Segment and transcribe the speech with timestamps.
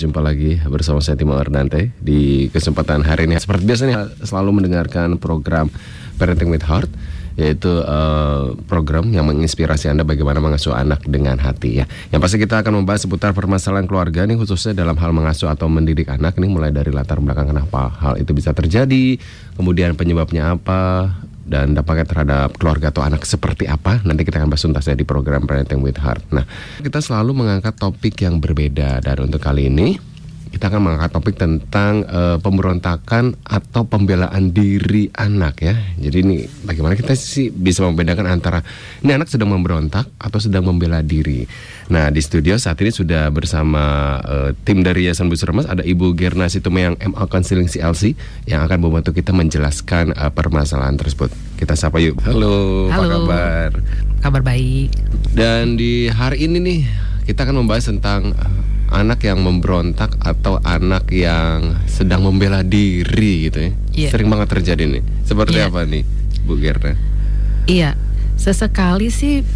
[0.00, 3.36] Jumpa lagi bersama saya Timo Ardante di kesempatan hari ini.
[3.36, 5.68] Seperti biasa nih selalu mendengarkan program
[6.16, 6.88] Parenting with Heart
[7.36, 11.88] yaitu uh, program yang menginspirasi Anda bagaimana mengasuh anak dengan hati ya.
[12.08, 16.08] Yang pasti kita akan membahas seputar permasalahan keluarga nih khususnya dalam hal mengasuh atau mendidik
[16.08, 19.20] anak ini mulai dari latar belakang kenapa hal itu bisa terjadi,
[19.56, 21.12] kemudian penyebabnya apa,
[21.50, 25.50] dan dampaknya terhadap keluarga atau anak seperti apa nanti kita akan bahas tuntasnya di program
[25.50, 26.30] Parenting with Heart.
[26.30, 26.46] Nah,
[26.78, 30.09] kita selalu mengangkat topik yang berbeda dan untuk kali ini
[30.50, 35.78] kita akan mengangkat topik tentang uh, pemberontakan atau pembelaan diri anak ya.
[36.02, 36.36] Jadi ini
[36.66, 38.58] bagaimana kita sih bisa membedakan antara
[39.06, 41.46] ini anak sedang memberontak atau sedang membela diri.
[41.94, 46.18] Nah di studio saat ini sudah bersama uh, tim dari Yayasan Busur Mas ada Ibu
[46.18, 48.18] Gerna Situmeyang MA Counseling CLC
[48.50, 51.30] yang akan membantu kita menjelaskan uh, permasalahan tersebut.
[51.62, 52.18] Kita sapa yuk.
[52.26, 53.70] Halo, Halo, apa kabar?
[54.18, 54.90] Kabar baik.
[55.30, 56.80] Dan di hari ini nih
[57.30, 63.58] kita akan membahas tentang uh, anak yang memberontak atau anak yang sedang membela diri gitu
[63.58, 63.70] ya.
[63.94, 64.10] Yeah.
[64.12, 65.02] Sering banget terjadi nih.
[65.24, 65.70] Seperti yeah.
[65.70, 66.02] apa nih,
[66.42, 66.98] Bu Gerda?
[67.70, 67.94] Iya,
[68.34, 69.46] sesekali sih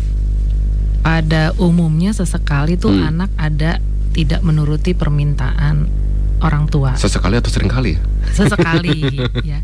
[1.03, 3.11] pada umumnya sesekali tuh hmm.
[3.11, 3.83] anak ada
[4.15, 5.91] tidak menuruti permintaan
[6.41, 6.95] orang tua.
[6.95, 7.99] Sesekali atau sering kali?
[8.31, 9.19] Sesekali,
[9.51, 9.61] ya.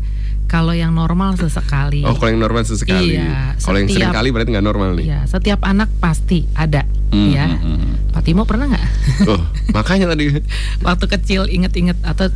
[0.51, 2.03] Kalau yang normal sesekali.
[2.03, 3.15] Oh, kalau yang normal sesekali.
[3.15, 3.55] Iya.
[3.55, 5.05] Kalau yang sering kali berarti nggak normal nih.
[5.07, 6.83] Iya, setiap anak pasti ada,
[7.15, 7.47] mm, ya.
[7.47, 7.91] Mm, mm.
[8.11, 8.85] Pak Timo pernah nggak?
[9.31, 9.39] Oh,
[9.71, 10.27] makanya tadi.
[10.85, 12.27] Waktu kecil inget-inget atau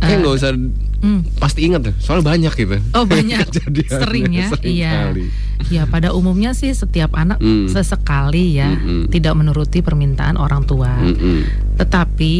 [0.00, 1.20] Kayak nggak uh, usah mm.
[1.36, 2.80] pasti ingat tuh, soal banyak gitu.
[2.96, 3.44] Oh banyak,
[4.00, 4.92] sering ya, sering iya.
[5.12, 5.24] Kali.
[5.68, 7.68] Ya pada umumnya sih setiap anak mm.
[7.68, 9.02] sesekali ya mm -mm.
[9.12, 10.96] tidak menuruti permintaan orang tua.
[10.96, 11.38] Mm -mm.
[11.76, 12.34] Tetapi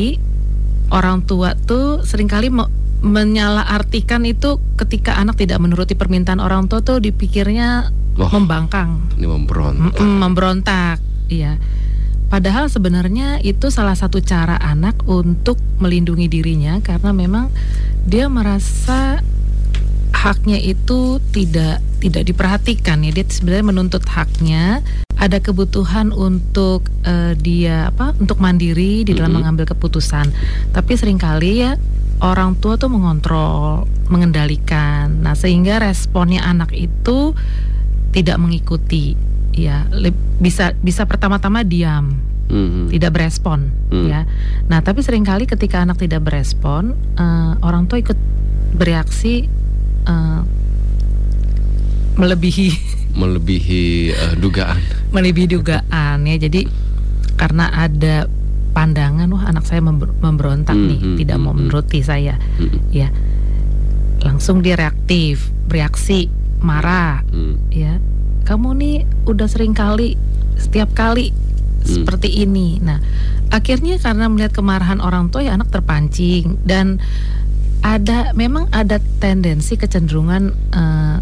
[0.88, 2.48] orang tua tuh sering kali
[3.00, 7.88] menyalahartikan itu ketika anak tidak menuruti permintaan orang tua tuh dipikirnya
[8.20, 9.16] Wah, membangkang.
[9.16, 9.96] Ini memberontak.
[9.96, 10.98] Mm, memberontak,
[11.32, 11.56] iya.
[12.30, 17.50] Padahal sebenarnya itu salah satu cara anak untuk melindungi dirinya karena memang
[18.06, 19.18] dia merasa
[20.14, 24.84] haknya itu tidak tidak diperhatikan ya dia sebenarnya menuntut haknya
[25.16, 29.36] ada kebutuhan untuk uh, dia apa untuk mandiri di dalam mm -hmm.
[29.40, 30.28] mengambil keputusan
[30.76, 31.80] tapi sering kali ya
[32.20, 35.24] orang tua tuh mengontrol, mengendalikan.
[35.24, 37.32] Nah, sehingga responnya anak itu
[38.12, 39.16] tidak mengikuti.
[39.56, 39.88] Ya,
[40.38, 42.30] bisa bisa pertama-tama diam.
[42.50, 42.90] Mm-hmm.
[42.90, 44.10] tidak berespon mm.
[44.10, 44.26] ya.
[44.66, 48.18] Nah, tapi sering kali ketika anak tidak berespon, uh, orang tua ikut
[48.74, 49.46] bereaksi
[50.10, 50.42] uh,
[52.18, 52.68] melebihi
[53.20, 54.82] melebihi uh, dugaan.
[55.14, 56.36] Melebihi dugaan ya.
[56.42, 56.66] Jadi
[57.38, 58.26] karena ada
[58.80, 61.68] pandangan wah anak saya memberontak hmm, nih hmm, tidak hmm, mau hmm.
[61.68, 62.88] menuruti saya hmm.
[62.88, 63.12] ya
[64.24, 66.32] langsung dia reaktif bereaksi
[66.64, 67.68] marah hmm.
[67.68, 68.00] ya
[68.48, 68.96] kamu nih
[69.28, 70.16] udah sering kali
[70.56, 71.84] setiap kali hmm.
[71.84, 73.04] seperti ini nah
[73.52, 77.04] akhirnya karena melihat kemarahan orang tua ya anak terpancing dan
[77.84, 81.20] ada memang ada tendensi kecenderungan uh,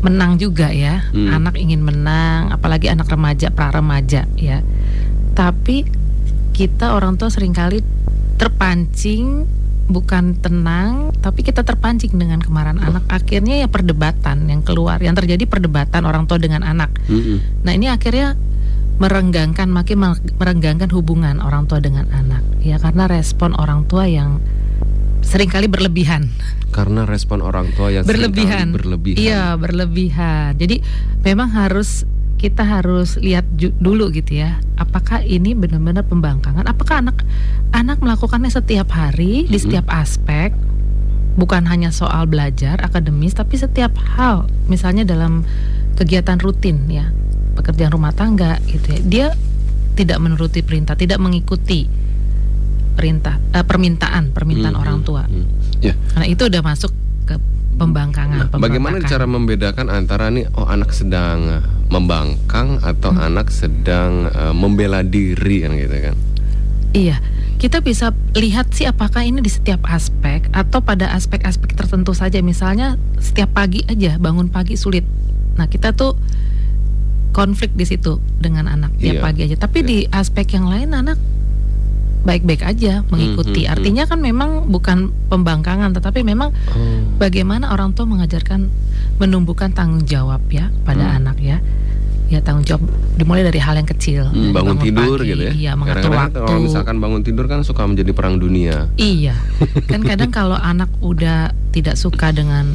[0.00, 1.28] menang juga ya hmm.
[1.28, 4.64] anak ingin menang apalagi anak remaja pra remaja ya
[5.36, 6.05] tapi
[6.56, 7.84] kita orang tua sering kali
[8.40, 9.44] terpancing
[9.86, 12.88] bukan tenang tapi kita terpancing dengan kemarahan oh.
[12.88, 13.04] anak.
[13.12, 16.88] Akhirnya ya perdebatan yang keluar yang terjadi perdebatan orang tua dengan anak.
[17.12, 17.36] Mm -hmm.
[17.60, 18.40] nah ini akhirnya
[18.96, 22.40] merenggangkan makin merenggangkan hubungan orang tua dengan anak.
[22.64, 24.40] Ya karena respon orang tua yang
[25.20, 26.32] sering kali berlebihan.
[26.72, 28.72] Karena respon orang tua yang berlebihan.
[28.72, 29.20] berlebihan.
[29.20, 30.56] Iya berlebihan.
[30.56, 30.80] Jadi
[31.20, 37.24] memang harus kita harus lihat dulu gitu ya apakah ini benar-benar pembangkangan apakah anak
[37.72, 39.52] anak melakukannya setiap hari mm-hmm.
[39.52, 40.52] di setiap aspek
[41.36, 45.48] bukan hanya soal belajar akademis tapi setiap hal misalnya dalam
[45.96, 47.08] kegiatan rutin ya
[47.56, 49.26] pekerjaan rumah tangga gitu ya dia
[49.96, 51.88] tidak menuruti perintah tidak mengikuti
[52.96, 54.84] perintah uh, permintaan permintaan mm-hmm.
[54.84, 55.80] orang tua mm-hmm.
[55.80, 55.96] yeah.
[56.12, 56.92] karena itu udah masuk
[57.24, 57.40] ke
[57.76, 58.50] pembangkangan.
[58.50, 61.60] Nah, bagaimana cara membedakan antara nih oh anak sedang
[61.92, 63.26] membangkang atau hmm.
[63.30, 66.16] anak sedang uh, membela diri kan gitu kan?
[66.96, 67.16] Iya,
[67.60, 72.40] kita bisa lihat sih apakah ini di setiap aspek atau pada aspek-aspek tertentu saja.
[72.40, 75.04] Misalnya setiap pagi aja bangun pagi sulit.
[75.60, 76.16] Nah kita tuh
[77.36, 79.22] konflik di situ dengan anak tiap iya.
[79.22, 79.56] pagi aja.
[79.60, 79.88] Tapi iya.
[79.88, 81.20] di aspek yang lain anak
[82.26, 83.64] baik-baik aja mengikuti.
[83.64, 87.22] Hmm, hmm, Artinya kan memang bukan pembangkangan, tetapi memang hmm.
[87.22, 88.66] bagaimana orang tua mengajarkan
[89.22, 91.18] menumbuhkan tanggung jawab ya pada hmm.
[91.22, 91.58] anak ya.
[92.26, 92.82] Ya tanggung jawab
[93.14, 94.26] dimulai dari hal yang kecil.
[94.26, 95.52] Hmm, bangun, bangun tidur pagi, gitu ya.
[95.54, 96.38] Iya, mengatur Kadang waktu.
[96.42, 98.90] Kalau misalkan bangun tidur kan suka menjadi perang dunia.
[98.98, 99.38] Iya.
[99.86, 102.74] kan kadang kalau anak udah tidak suka dengan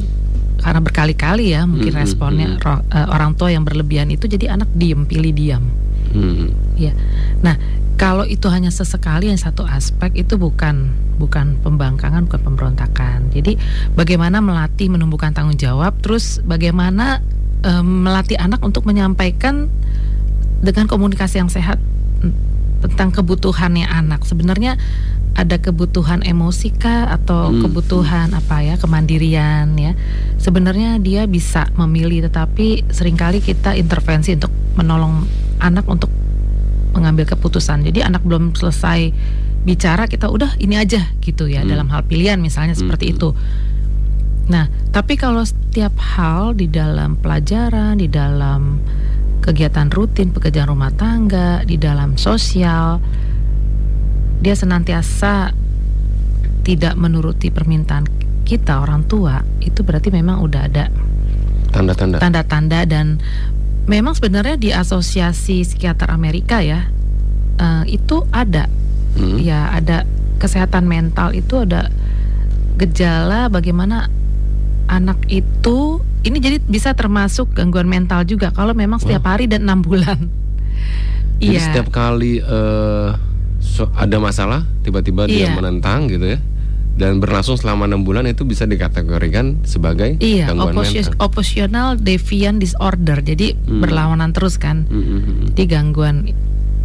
[0.61, 3.09] karena berkali-kali ya mungkin hmm, hmm responnya hmm, hmm.
[3.09, 5.67] orang tua yang berlebihan itu jadi anak diem pilih diam.
[6.15, 6.53] Hmm.
[6.79, 6.95] Ya.
[7.43, 7.55] Nah,
[7.95, 10.89] kalau itu hanya sesekali yang satu aspek itu bukan
[11.21, 13.29] bukan pembangkangan bukan pemberontakan.
[13.29, 13.61] Jadi
[13.93, 17.21] bagaimana melatih menumbuhkan tanggung jawab terus bagaimana
[17.61, 19.69] um, melatih anak untuk menyampaikan
[20.61, 21.77] dengan komunikasi yang sehat
[22.81, 24.25] tentang kebutuhannya anak.
[24.25, 24.81] Sebenarnya
[25.31, 27.61] ada kebutuhan emosi kah atau hmm.
[27.63, 29.93] kebutuhan apa ya kemandirian ya.
[30.41, 35.23] Sebenarnya dia bisa memilih tetapi sering kali kita intervensi untuk menolong
[35.61, 36.09] anak untuk
[36.91, 37.87] mengambil keputusan.
[37.87, 39.11] Jadi anak belum selesai
[39.61, 41.69] bicara kita udah ini aja gitu ya hmm.
[41.69, 42.81] dalam hal pilihan misalnya hmm.
[42.81, 43.31] seperti itu.
[44.49, 48.81] Nah, tapi kalau setiap hal di dalam pelajaran, di dalam
[49.39, 52.99] kegiatan rutin, pekerjaan rumah tangga, di dalam sosial,
[54.41, 55.55] dia senantiasa
[56.61, 58.05] tidak menuruti permintaan
[58.43, 60.91] kita orang tua, itu berarti memang udah ada
[61.71, 63.17] tanda-tanda tanda-tanda dan
[63.89, 66.89] memang sebenarnya di Asosiasi Psikiater Amerika ya
[67.57, 68.69] uh, itu ada
[69.17, 69.37] hmm.
[69.41, 70.05] ya ada
[70.41, 71.89] kesehatan mental itu ada
[72.77, 74.09] gejala bagaimana
[74.89, 79.81] anak itu ini jadi bisa termasuk gangguan mental juga kalau memang setiap hari dan enam
[79.81, 80.29] bulan.
[81.41, 81.73] Iya.
[81.73, 83.17] setiap kali uh,
[83.57, 85.49] so, ada masalah tiba-tiba iya.
[85.49, 86.39] dia menentang gitu ya
[87.01, 91.17] dan berlangsung selama enam bulan itu bisa dikategorikan sebagai iya, gangguan opos mental.
[91.17, 93.17] Oppositional deviant disorder.
[93.25, 93.81] Jadi hmm.
[93.81, 94.85] berlawanan terus kan.
[94.85, 95.01] Hmm.
[95.01, 95.37] hmm, hmm.
[95.57, 96.15] Jadi gangguan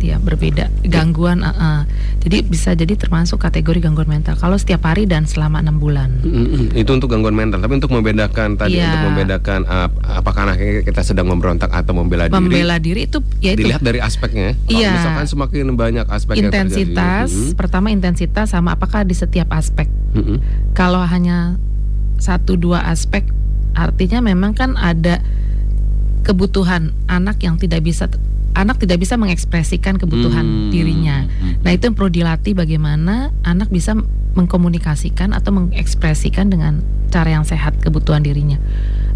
[0.00, 1.80] ya berbeda gangguan uh, uh.
[2.20, 6.76] jadi bisa jadi termasuk kategori gangguan mental kalau setiap hari dan selama enam bulan mm-hmm.
[6.76, 8.92] itu untuk gangguan mental tapi untuk membedakan tadi yeah.
[8.92, 9.88] untuk membedakan uh,
[10.20, 13.98] apakah anak kita sedang memberontak atau membela, diri membela diri itu ya itu dilihat dari
[14.04, 14.94] aspeknya kalau yeah.
[15.00, 17.56] misalkan semakin banyak aspek intensitas yang mm-hmm.
[17.56, 20.72] pertama intensitas sama apakah di setiap aspek mm-hmm.
[20.76, 21.56] kalau hanya
[22.20, 23.24] satu dua aspek
[23.76, 25.20] artinya memang kan ada
[26.24, 28.10] kebutuhan anak yang tidak bisa
[28.56, 30.70] anak tidak bisa mengekspresikan kebutuhan hmm.
[30.72, 31.28] dirinya.
[31.28, 31.60] Hmm.
[31.60, 33.92] Nah, itu yang perlu dilatih bagaimana anak bisa
[34.36, 36.80] mengkomunikasikan atau mengekspresikan dengan
[37.12, 38.56] cara yang sehat kebutuhan dirinya.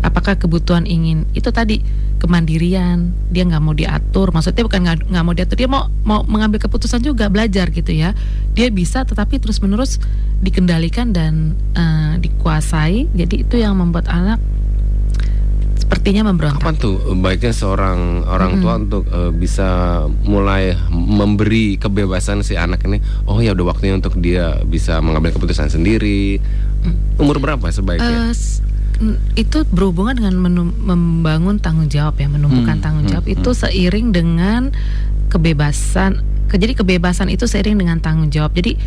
[0.01, 1.85] Apakah kebutuhan ingin itu tadi
[2.21, 7.05] kemandirian, dia nggak mau diatur, maksudnya bukan nggak mau diatur, dia mau mau mengambil keputusan
[7.05, 8.17] juga belajar gitu ya.
[8.57, 10.01] Dia bisa, tetapi terus menerus
[10.41, 13.13] dikendalikan dan uh, dikuasai.
[13.13, 14.41] Jadi itu yang membuat anak
[15.91, 16.63] sepertinya memberontak.
[16.63, 18.83] Kapan tuh baiknya seorang orang tua hmm.
[18.87, 19.69] untuk uh, bisa
[20.23, 23.03] mulai memberi kebebasan si anak ini?
[23.27, 26.39] Oh ya udah waktunya untuk dia bisa mengambil keputusan sendiri.
[26.87, 26.95] Hmm.
[27.19, 28.31] Umur berapa sebaiknya?
[28.31, 30.39] Uh, itu berhubungan dengan
[30.79, 32.85] membangun tanggung jawab ya, menumbuhkan hmm.
[32.87, 33.35] tanggung jawab hmm.
[33.35, 34.71] itu seiring dengan
[35.27, 36.23] kebebasan.
[36.55, 38.55] Jadi kebebasan itu seiring dengan tanggung jawab.
[38.55, 38.79] Jadi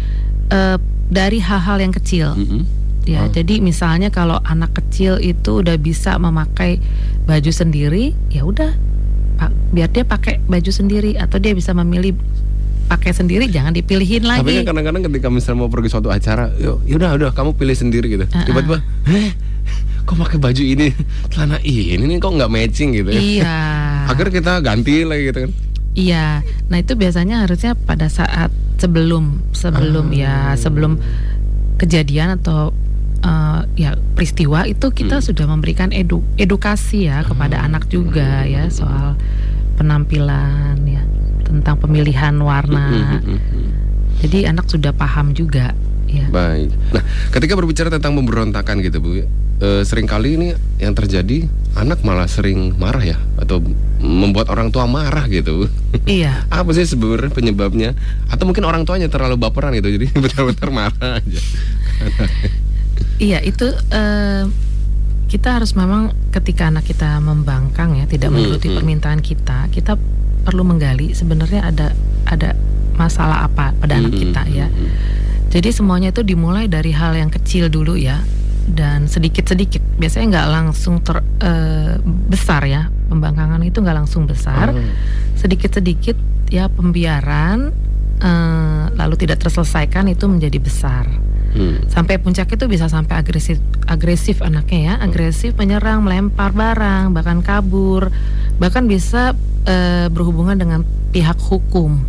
[0.55, 0.79] uh,
[1.11, 2.31] dari hal-hal yang kecil.
[2.31, 3.31] Hmm Ya, oh.
[3.31, 6.79] jadi misalnya kalau anak kecil itu udah bisa memakai
[7.27, 8.71] baju sendiri, ya udah
[9.73, 12.13] biar dia pakai baju sendiri atau dia bisa memilih
[12.85, 14.45] pakai sendiri jangan dipilihin lagi.
[14.45, 18.07] Tapi kan kadang-kadang ketika misalnya mau pergi suatu acara, yuk, yaudah udah kamu pilih sendiri
[18.07, 18.25] gitu.
[18.29, 18.45] Uh -uh.
[18.45, 18.77] Tiba-tiba,
[19.09, 19.33] eh,
[20.05, 20.87] kok pakai baju ini,
[21.33, 23.19] celana ini nih kok nggak matching gitu ya?
[23.19, 23.57] Iya.
[24.13, 25.51] Akhirnya kita ganti lagi gitu kan?
[25.97, 26.25] Iya.
[26.69, 30.15] Nah itu biasanya harusnya pada saat sebelum sebelum uh.
[30.15, 31.01] ya sebelum
[31.81, 32.75] kejadian atau
[33.23, 35.25] uh, ya peristiwa itu kita hmm.
[35.25, 37.67] sudah memberikan edu edukasi ya kepada hmm.
[37.71, 39.17] anak juga ya soal
[39.79, 41.01] penampilan ya
[41.43, 43.19] tentang pemilihan warna.
[43.19, 43.69] Hmm, hmm, hmm,
[44.23, 45.73] Jadi anak sudah paham juga
[46.07, 46.25] ya.
[46.29, 46.69] Baik.
[46.93, 47.03] Nah,
[47.33, 49.11] ketika berbicara tentang pemberontakan gitu Bu,
[49.59, 50.47] e, sering kali ini
[50.79, 51.45] yang terjadi
[51.77, 53.59] anak malah sering marah ya atau
[53.99, 55.67] membuat orang tua marah gitu.
[56.05, 56.45] Iya.
[56.53, 57.89] Apa sih sebenarnya penyebabnya?
[58.29, 61.41] Atau mungkin orang tuanya terlalu baperan gitu jadi benar-benar marah aja.
[63.23, 64.43] Iya itu uh,
[65.31, 69.95] kita harus memang ketika anak kita membangkang ya tidak hmm, menuruti hmm, permintaan kita, kita
[70.43, 71.95] perlu menggali sebenarnya ada
[72.27, 72.51] ada
[72.99, 74.67] masalah apa pada hmm, anak kita hmm, ya.
[74.67, 74.91] Hmm.
[75.55, 78.19] Jadi semuanya itu dimulai dari hal yang kecil dulu ya
[78.67, 79.79] dan sedikit-sedikit.
[79.95, 84.75] Biasanya nggak langsung ter uh, besar ya pembangkangan itu nggak langsung besar.
[85.39, 86.19] Sedikit-sedikit
[86.51, 87.71] ya pembiaran
[88.19, 91.22] uh, lalu tidak terselesaikan itu menjadi besar
[91.53, 91.89] hmm.
[91.89, 94.93] sampai puncak itu bisa sampai agresif agresif anaknya ya.
[95.01, 98.09] Agresif menyerang melempar barang bahkan kabur.
[98.57, 100.81] Bahkan bisa uh, berhubungan dengan
[101.13, 102.01] pihak hukum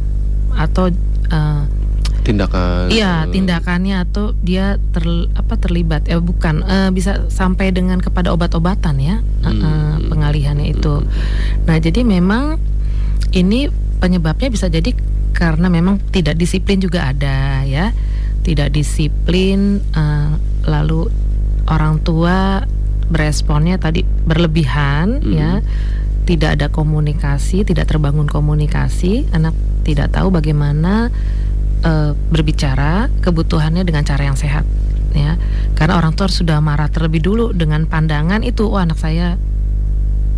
[0.55, 0.89] atau
[1.29, 1.63] uh,
[2.25, 2.89] tindakan.
[2.89, 5.05] iya tindakannya atau dia ter
[5.37, 6.09] apa terlibat.
[6.09, 9.61] Ya bukan uh, bisa sampai dengan kepada obat-obatan ya hmm.
[9.61, 11.05] uh, pengalihannya itu.
[11.05, 11.09] Hmm.
[11.69, 12.57] nah jadi memang
[13.35, 14.95] ini penyebabnya bisa jadi
[15.35, 17.91] karena memang tidak disiplin juga ada ya
[18.45, 20.37] tidak disiplin uh,
[20.69, 21.09] lalu
[21.65, 22.63] orang tua
[23.09, 25.33] beresponnya tadi berlebihan mm.
[25.33, 25.53] ya.
[26.25, 29.29] Tidak ada komunikasi tidak terbangun komunikasi.
[29.33, 29.53] Anak
[29.85, 31.13] tidak tahu bagaimana
[31.85, 34.65] uh, berbicara kebutuhannya dengan cara yang sehat
[35.13, 35.37] ya.
[35.77, 39.37] Karena orang tua sudah marah terlebih dulu dengan pandangan itu oh anak saya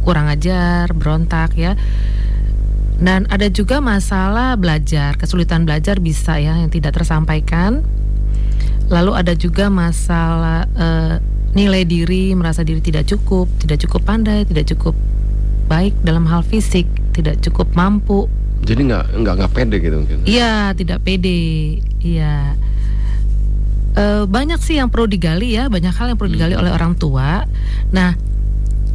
[0.07, 1.75] kurang ajar berontak ya
[2.97, 7.85] dan ada juga masalah belajar kesulitan belajar bisa ya yang tidak tersampaikan
[8.89, 11.21] lalu ada juga masalah uh,
[11.53, 14.97] nilai diri merasa diri tidak cukup tidak cukup pandai tidak cukup
[15.67, 18.31] baik dalam hal fisik tidak cukup mampu
[18.67, 20.19] jadi nggak nggak nggak pede gitu mungkin?
[20.27, 21.79] Iya, tidak pede.
[22.03, 22.59] Iya.
[23.95, 26.63] E, banyak sih yang perlu digali ya, banyak hal yang perlu digali hmm.
[26.67, 27.47] oleh orang tua.
[27.95, 28.19] Nah,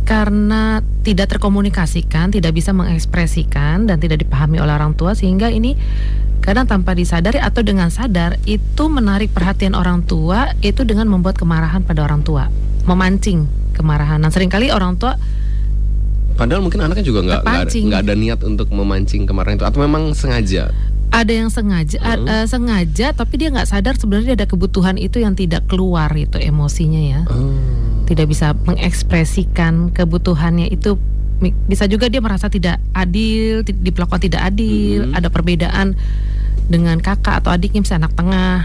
[0.03, 5.77] karena tidak terkomunikasikan, tidak bisa mengekspresikan dan tidak dipahami oleh orang tua sehingga ini
[6.41, 11.85] kadang tanpa disadari atau dengan sadar itu menarik perhatian orang tua itu dengan membuat kemarahan
[11.85, 12.49] pada orang tua,
[12.89, 13.45] memancing
[13.77, 14.19] kemarahan.
[14.19, 15.15] Nah, sering kali orang tua
[16.41, 20.73] Padahal mungkin anaknya juga nggak nggak ada niat untuk memancing kemarin itu atau memang sengaja.
[21.11, 22.23] Ada yang sengaja, hmm.
[22.25, 27.01] uh, sengaja, tapi dia nggak sadar sebenarnya ada kebutuhan itu yang tidak keluar itu emosinya
[27.03, 27.21] ya.
[27.27, 27.90] Hmm.
[28.11, 30.99] Tidak bisa mengekspresikan kebutuhannya itu
[31.65, 35.15] bisa juga dia merasa tidak adil, diperlakukan tidak adil, hmm.
[35.15, 35.95] ada perbedaan
[36.67, 38.55] dengan kakak atau adiknya misalnya anak tengah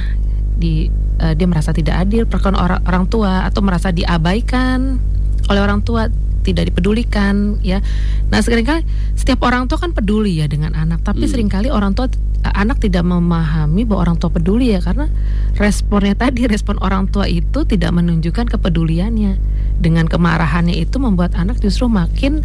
[0.57, 0.91] di
[1.23, 5.01] uh, dia merasa tidak adil perlakuan orang orang tua atau merasa diabaikan
[5.47, 6.11] oleh orang tua
[6.47, 7.83] tidak dipedulikan ya.
[8.31, 8.87] Nah sering kali
[9.19, 11.33] setiap orang tua kan peduli ya dengan anak, tapi hmm.
[11.35, 12.07] sering kali orang tua
[12.55, 15.11] anak tidak memahami bahwa orang tua peduli ya karena
[15.59, 19.59] responnya tadi respon orang tua itu tidak menunjukkan kepeduliannya.
[19.77, 22.41] Dengan kemarahannya itu membuat anak justru makin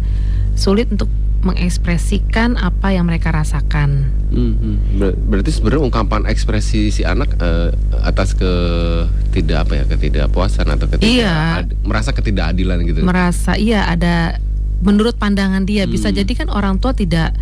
[0.52, 1.08] sulit untuk
[1.42, 4.06] mengekspresikan apa yang mereka rasakan.
[4.30, 4.76] Hmm, hmm.
[4.96, 7.74] Ber berarti sebenarnya ungkapan ekspresi si anak uh,
[8.06, 8.52] atas ke
[9.34, 11.66] tidak apa ya ketidakpuasan atau ketidak iya.
[11.82, 13.02] merasa ketidakadilan gitu.
[13.02, 14.38] Merasa iya ada
[14.82, 15.92] menurut pandangan dia hmm.
[15.92, 17.34] bisa jadi kan orang tua tidak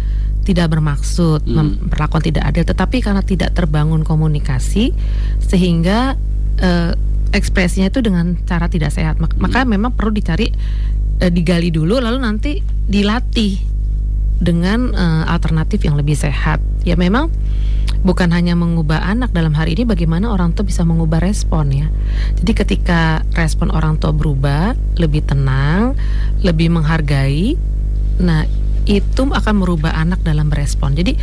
[0.48, 1.84] tidak bermaksud hmm.
[1.84, 4.96] memperlakukan tidak adil tetapi karena tidak terbangun komunikasi
[5.44, 6.16] sehingga
[6.58, 6.92] uh,
[7.36, 9.20] ekspresinya itu dengan cara tidak sehat.
[9.20, 9.68] Maka hmm.
[9.68, 10.48] memang perlu dicari
[11.20, 13.69] uh, digali dulu lalu nanti dilatih
[14.40, 16.58] dengan uh, alternatif yang lebih sehat.
[16.82, 17.28] Ya memang
[18.00, 21.86] bukan hanya mengubah anak dalam hari ini bagaimana orang tua bisa mengubah respon ya.
[22.40, 25.94] Jadi ketika respon orang tua berubah, lebih tenang,
[26.40, 27.60] lebih menghargai,
[28.16, 28.48] nah
[28.88, 30.96] itu akan merubah anak dalam respon.
[30.96, 31.20] Jadi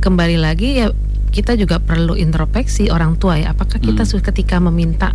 [0.00, 0.88] kembali lagi ya
[1.34, 3.52] kita juga perlu introspeksi orang tua ya.
[3.52, 4.24] Apakah kita hmm.
[4.32, 5.12] ketika meminta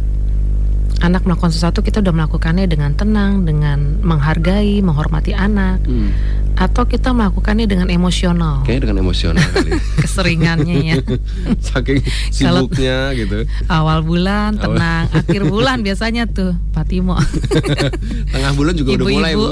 [0.99, 6.09] anak melakukan sesuatu kita udah melakukannya dengan tenang, dengan menghargai, menghormati anak, hmm.
[6.59, 8.61] atau kita melakukannya dengan emosional?
[8.67, 9.71] Kayaknya dengan emosional kali.
[10.03, 10.95] Keseringannya ya.
[11.71, 13.47] Saking sibuknya gitu.
[13.71, 15.19] Awal bulan tenang, awal.
[15.23, 17.17] akhir bulan biasanya tuh Patimo.
[18.33, 19.05] Tengah bulan juga Ibu -ibu.
[19.05, 19.49] udah mulai bu.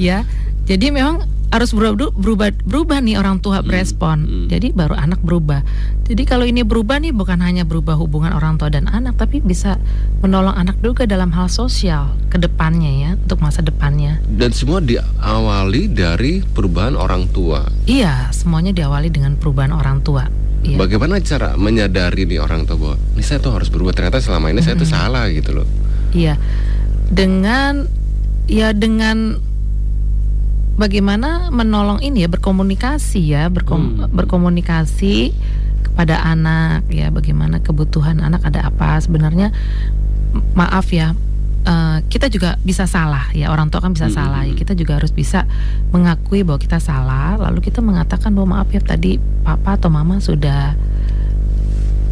[0.00, 0.24] ya,
[0.66, 4.18] jadi memang harus berubah berubah berubah nih orang tua hmm, berespon.
[4.22, 4.46] Hmm.
[4.46, 5.66] Jadi baru anak berubah.
[6.06, 9.78] Jadi kalau ini berubah nih bukan hanya berubah hubungan orang tua dan anak tapi bisa
[10.22, 14.22] menolong anak juga dalam hal sosial ke depannya ya, untuk masa depannya.
[14.30, 17.66] Dan semua diawali dari perubahan orang tua.
[17.90, 20.30] Iya, semuanya diawali dengan perubahan orang tua.
[20.62, 20.78] Iya.
[20.78, 24.62] Bagaimana cara menyadari nih orang tua bahwa ini saya tuh harus berubah ternyata selama ini
[24.62, 24.66] -hmm.
[24.70, 25.66] saya tuh salah gitu loh.
[26.14, 26.38] Iya.
[27.10, 27.90] Dengan
[28.46, 29.49] ya dengan
[30.80, 34.16] bagaimana menolong ini ya berkomunikasi ya berkom hmm.
[34.16, 35.36] berkomunikasi
[35.84, 39.52] kepada anak ya bagaimana kebutuhan anak ada apa sebenarnya
[40.56, 41.12] maaf ya
[41.68, 44.16] uh, kita juga bisa salah ya orang tua kan bisa hmm.
[44.16, 45.44] salah ya kita juga harus bisa
[45.92, 50.72] mengakui bahwa kita salah lalu kita mengatakan bahwa maaf ya tadi papa atau mama sudah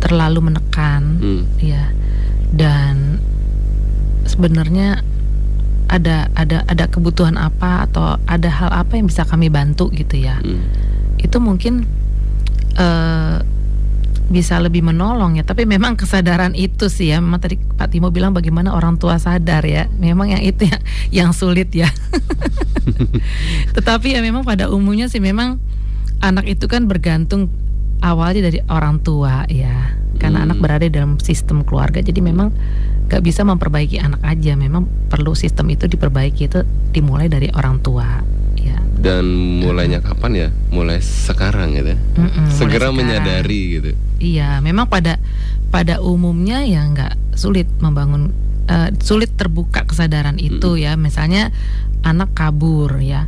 [0.05, 1.43] terlalu menekan hmm.
[1.65, 1.89] ya
[2.53, 3.19] dan
[4.29, 5.01] sebenarnya
[5.89, 10.41] ada ada ada kebutuhan apa atau ada hal apa yang bisa kami bantu gitu ya.
[10.41, 10.65] Hmm.
[11.19, 11.83] itu mungkin
[12.79, 13.43] uh,
[14.29, 15.45] bisa lebih menolong ya.
[15.45, 17.19] Tapi memang kesadaran itu sih ya.
[17.19, 19.89] Memang tadi Pak Timo bilang bagaimana orang tua sadar ya.
[19.97, 21.89] Memang yang itu yang, yang sulit ya.
[23.77, 25.59] Tetapi ya memang pada umumnya sih memang
[26.21, 27.49] anak itu kan bergantung
[28.05, 29.97] awalnya dari orang tua ya.
[30.21, 30.47] Karena hmm.
[30.53, 32.05] anak berada dalam sistem keluarga.
[32.05, 32.53] Jadi memang
[33.09, 34.55] gak bisa memperbaiki anak aja.
[34.55, 36.61] Memang perlu sistem itu diperbaiki itu
[36.93, 38.21] dimulai dari orang tua
[38.55, 38.79] ya.
[39.01, 39.25] Dan
[39.65, 40.49] mulainya kapan ya?
[40.71, 43.91] Mulai sekarang gitu mm -mm, segera menyadari gitu.
[44.21, 45.17] Iya memang pada
[45.73, 48.33] pada umumnya ya nggak sulit membangun
[48.69, 50.85] uh, sulit terbuka kesadaran itu mm -mm.
[50.85, 50.93] ya.
[51.01, 51.51] Misalnya
[52.05, 53.27] anak kabur ya.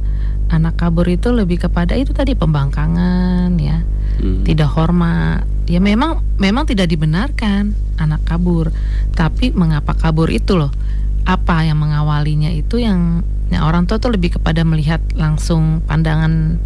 [0.50, 3.86] Anak kabur itu lebih kepada itu tadi pembangkangan ya.
[4.20, 4.44] Mm.
[4.44, 8.74] tidak hormat ya memang memang tidak dibenarkan anak kabur
[9.14, 10.74] tapi mengapa kabur itu loh
[11.22, 13.22] apa yang mengawalinya itu yang
[13.54, 16.58] ya orang tua tuh lebih kepada melihat langsung pandangan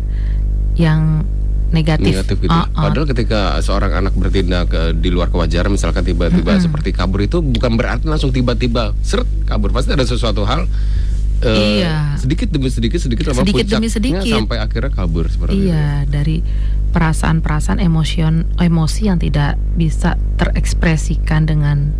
[0.80, 1.28] yang
[1.74, 2.14] negatif.
[2.14, 2.54] negatif gitu.
[2.54, 2.86] Uh, uh.
[2.86, 7.74] Padahal ketika seorang anak bertindak uh, di luar kewajaran, misalkan tiba-tiba seperti kabur itu bukan
[7.74, 9.74] berarti langsung tiba-tiba seret kabur.
[9.74, 10.70] Pasti ada sesuatu hal.
[11.42, 12.14] uh, Iya.
[12.14, 14.22] Sedikit demi sedikit, sedikit Sedikit demi sedikit.
[14.22, 16.40] sampai akhirnya kabur seperti Iya, dari
[16.94, 21.90] perasaan-perasaan emosion emosi yang tidak bisa terekspresikan dengan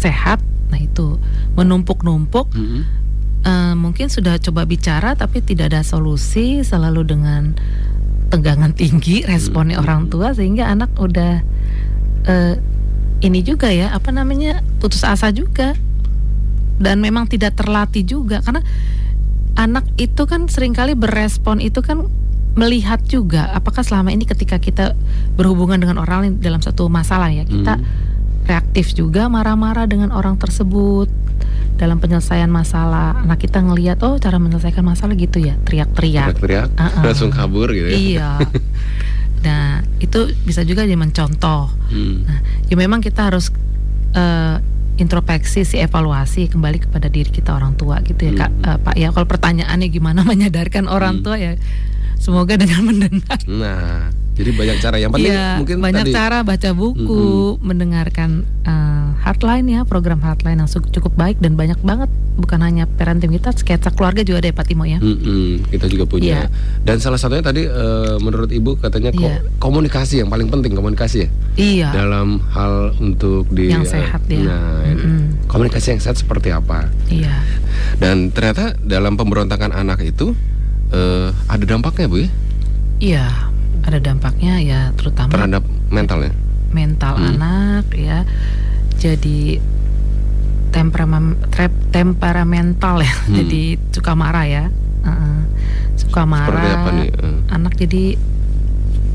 [0.00, 0.40] sehat.
[0.72, 1.20] Nah, itu
[1.54, 2.58] menumpuk-numpuk itu.
[2.58, 2.82] Mm-mm.
[3.38, 7.54] Eh, mungkin sudah coba bicara tapi tidak ada solusi selalu dengan
[8.28, 9.84] tegangan tinggi responnya Hmm.
[9.86, 11.40] orang tua sehingga anak udah
[12.28, 12.54] eh,
[13.24, 15.78] ini juga ya apa namanya putus asa juga
[16.82, 18.60] dan memang tidak terlatih juga karena
[19.56, 22.10] anak itu kan sering kali berespon itu kan
[22.58, 24.98] melihat juga apakah selama ini ketika kita
[25.32, 27.86] berhubungan dengan orang lain dalam satu masalah ya kita Mm.
[28.44, 31.06] reaktif juga marah-marah dengan orang tersebut
[31.76, 37.02] dalam penyelesaian masalah anak kita ngelihat oh cara menyelesaikan masalah gitu ya teriak-teriak teriak-teriak, Uh-uh.
[37.04, 37.94] langsung kabur gitu ya.
[37.94, 38.30] iya
[39.46, 39.66] nah
[39.98, 42.26] itu bisa juga jadi mencontoh Hmm.
[42.26, 43.48] nah ya memang kita harus
[44.12, 44.56] eh,
[44.98, 48.66] introspeksi si evaluasi kembali kepada diri kita orang tua gitu ya kak Hmm.
[48.66, 51.24] Eh, pak ya kalau pertanyaannya gimana menyadarkan orang Hmm.
[51.24, 51.54] tua ya
[52.18, 54.96] semoga dengan mendengar Nah, jadi banyak cara.
[54.96, 57.26] Yang penting Iya, mungkin banyak tadi cara baca buku,
[57.60, 58.30] mendengarkan
[58.62, 58.86] eh,
[59.18, 62.06] Heartline ya, program Heartline yang cukup baik dan banyak banget.
[62.38, 64.96] Bukan hanya parenting kita, sketsa keluarga juga ada ya Pak Timo ya.
[64.96, 66.46] Mm-mm, kita juga punya.
[66.46, 66.54] Iya.
[66.80, 69.42] Dan salah satunya tadi eh, menurut ibu katanya ko- Iya.
[69.58, 74.38] komunikasi yang paling penting komunikasi ya Iya, dalam hal untuk di Yang sehat ya.
[74.40, 75.02] Nah, ini.
[75.02, 75.20] Mm-mm.
[75.46, 76.86] komunikasi yang sehat seperti apa?
[77.08, 77.42] iya,
[77.96, 80.30] Dan ternyata dalam pemberontakan anak itu
[80.90, 82.30] eh, ada dampaknya bu ya
[82.98, 83.26] iya.
[83.78, 86.34] Ada dampaknya ya, terutama terhadap mentalnya.
[86.68, 87.40] mental Hmm.
[87.40, 88.28] anak ya.
[89.00, 89.56] Jadi
[90.68, 91.40] temperamen
[91.88, 93.32] temperamental ya, Hmm.
[93.32, 94.64] jadi suka marah ya,
[95.08, 95.38] Heeh.
[95.96, 96.52] suka marah.
[96.52, 97.08] Seperti apa nih?
[97.16, 98.04] Eh, anak jadi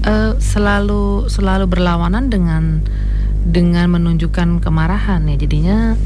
[0.04, 2.82] eh, selalu selalu berlawanan dengan
[3.46, 6.00] dengan menunjukkan kemarahan ya jadinya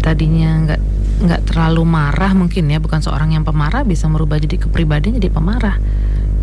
[0.00, 0.80] tadinya nggak
[1.14, 5.78] nggak terlalu marah mungkin ya bukan seorang yang pemarah bisa merubah jadi kepribadian jadi pemarah.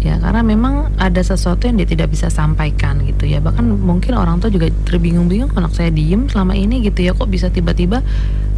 [0.02, 3.38] Ya karena memang ada sesuatu yang dia tidak bisa sampaikan gitu ya.
[3.38, 7.54] Bahkan mungkin orang tua juga terbingung-bingung anak saya diem selama ini gitu ya kok bisa
[7.54, 8.02] tiba-tiba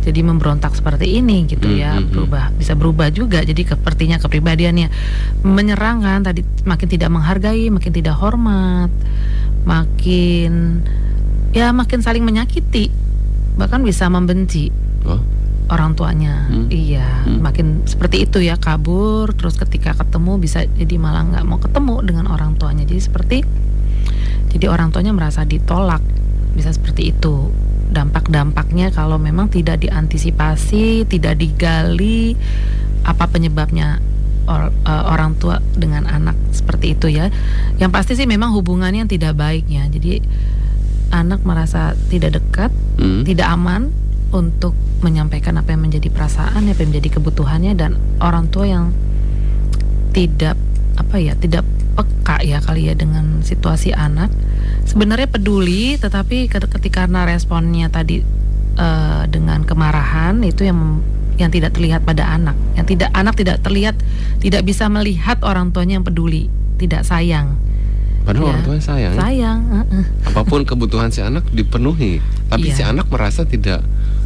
[0.04, 1.44] jadi memberontak seperti ini?
[1.48, 2.12] gitu Hmm, ya hmm, hmm.
[2.16, 4.88] berubah bisa berubah juga jadi sepertinya kepribadiannya.
[5.44, 8.92] Menyerang kan tadi makin tidak menghargai makin tidak hormat
[9.64, 10.84] makin
[11.56, 12.88] ya makin saling menyakiti
[13.60, 14.72] bahkan bisa membenci.
[15.04, 15.20] Oh,
[15.70, 16.68] orang tuanya Hmm.
[16.68, 17.40] iya Hmm.
[17.40, 22.26] makin seperti itu ya kabur terus ketika ketemu bisa jadi malah nggak mau ketemu dengan
[22.28, 23.44] orang tuanya jadi seperti
[24.52, 26.04] jadi orang tuanya merasa ditolak
[26.54, 27.50] bisa seperti itu
[27.90, 32.34] dampak-dampaknya kalau memang tidak diantisipasi tidak digali
[33.04, 34.02] apa penyebabnya
[34.46, 37.30] or- eh, orang tua dengan anak seperti itu ya
[37.78, 40.20] yang pasti sih memang hubungannya yang tidak baiknya jadi
[41.10, 43.24] anak merasa tidak dekat hmm.
[43.24, 43.94] tidak aman
[44.34, 48.90] untuk menyampaikan apa yang menjadi perasaan, apa yang menjadi kebutuhannya dan orang tua yang
[50.12, 50.58] tidak
[50.96, 51.62] apa ya, tidak
[51.94, 54.30] peka ya kali ya dengan situasi anak.
[54.84, 58.22] Sebenarnya peduli tetapi ke- ketika karena responnya tadi
[58.74, 61.02] eh, dengan kemarahan itu yang
[61.34, 62.54] yang tidak terlihat pada anak.
[62.74, 63.96] Yang tidak anak tidak terlihat
[64.38, 67.58] tidak bisa melihat orang tuanya yang peduli, tidak sayang.
[68.24, 68.50] Padahal Ya.
[68.50, 69.14] orang tuanya sayang.
[69.14, 70.06] Sayang, heeh.
[70.26, 72.76] Apa pun kebutuhan si anak dipenuhi, tapi Iya.
[72.76, 73.82] si anak merasa tidak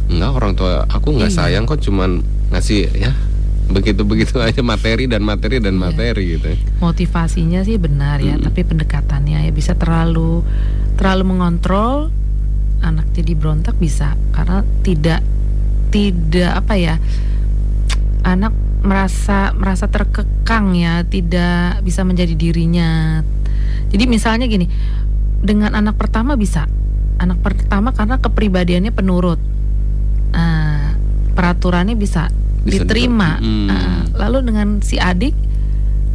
[0.08, 1.38] enggak orang tua aku nggak Iya.
[1.38, 3.12] sayang kok cuman ngasih ya
[3.68, 5.82] begitu-begitu aja materi dan materi dan Iya.
[5.84, 6.48] materi gitu.
[6.80, 8.46] motivasinya sih benar ya, Mm-mm.
[8.48, 10.40] tapi pendekatannya ya bisa terlalu
[10.96, 12.08] terlalu mengontrol
[12.80, 15.20] anak jadi berontak bisa karena tidak
[15.90, 16.94] tidak apa ya
[18.22, 23.22] anak merasa merasa terkekang ya, tidak bisa menjadi dirinya.
[23.90, 24.70] Jadi misalnya gini,
[25.42, 26.70] dengan anak pertama bisa
[27.18, 29.42] anak pertama karena kepribadiannya penurut,
[30.30, 30.94] Ah,
[31.32, 32.28] peraturannya bisa,
[32.60, 33.36] Bisa diterima.
[33.36, 33.68] di- Hmm.
[33.68, 35.32] Ah, lalu dengan si adik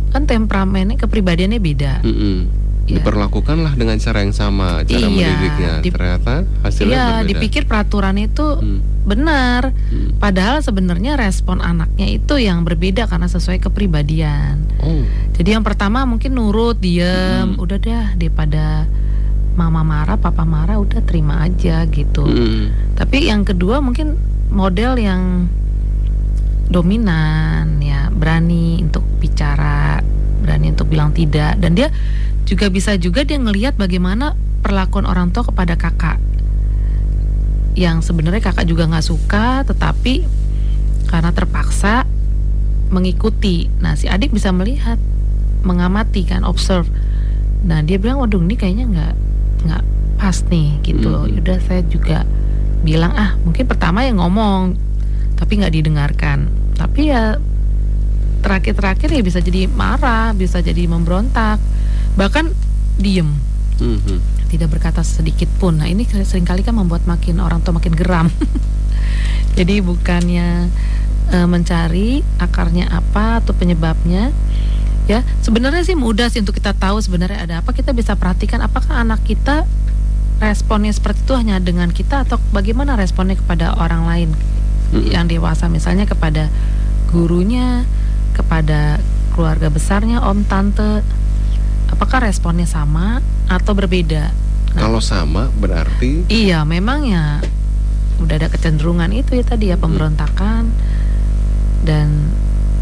[0.09, 1.93] kan temperamennya kepribadiannya beda.
[2.01, 2.37] Mm-mm.
[2.83, 2.99] Ya.
[2.99, 5.73] Diperlakukanlah dengan cara yang sama cara Iya, mendidiknya.
[5.79, 7.29] dip- Ternyata hasilnya Iya, berbeda.
[7.31, 10.19] dipikir peraturan itu Hmm, benar, hmm.
[10.19, 14.67] padahal sebenarnya respon anaknya itu yang berbeda karena sesuai kepribadian.
[14.77, 14.99] Oh,
[15.33, 17.07] Jadi yang pertama mungkin nurut, diem,
[17.49, 17.57] Hmm.
[17.57, 18.85] udah dah daripada
[19.53, 22.25] mama marah, papa marah, udah terima aja gitu.
[22.25, 22.97] mm.
[22.97, 24.17] Tapi yang kedua mungkin
[24.49, 25.47] model yang
[26.69, 30.01] dominan ya, berani untuk bicara,
[30.41, 31.93] berani untuk bilang tidak dan dia
[32.43, 34.33] juga bisa juga dia ngelihat bagaimana
[34.65, 36.17] perlakuan orang tua kepada kakak.
[37.73, 40.25] Yang sebenarnya kakak juga nggak suka tetapi
[41.09, 42.05] karena terpaksa
[42.93, 43.69] mengikuti.
[43.81, 45.01] Nah, si adik bisa melihat
[45.63, 46.91] mengamati kan observe
[47.63, 49.13] nah dia bilang waduh ini kayaknya nggak
[49.63, 49.83] nggak
[50.15, 51.39] pas nih gitu Mhm.
[51.39, 52.23] udah saya juga
[52.81, 54.75] bilang ah mungkin pertama yang ngomong
[55.35, 57.39] tapi nggak didengarkan tapi ya
[58.39, 61.59] terakhir-terakhir ya bisa jadi marah bisa jadi memberontak
[62.13, 62.51] bahkan
[62.95, 63.31] diem
[63.73, 64.19] Mhm.
[64.47, 65.81] tidak berkata sedikit pun.
[65.81, 68.29] Nah ini sering kali kan membuat makin orang tua makin geram.
[69.57, 70.69] Jadi bukannya
[71.27, 74.29] e, mencari akarnya apa atau penyebabnya,
[75.03, 77.75] ya sebenarnya sih mudah sih untuk kita tahu sebenarnya ada apa.
[77.75, 79.67] Kita bisa perhatikan apakah anak kita
[80.43, 84.29] responnya seperti itu hanya dengan kita atau bagaimana responnya kepada orang lain
[84.93, 86.53] yang dewasa, misalnya kepada
[87.09, 87.87] gurunya,
[88.37, 89.01] kepada
[89.33, 91.01] keluarga besarnya, om tante.
[91.89, 94.33] Apakah responnya sama atau berbeda?
[94.73, 97.37] Nah, Kalau sama berarti Iya, memang ya
[98.17, 100.71] udah ada kecenderungan itu ya tadi ya pemberontakan
[101.83, 102.33] dan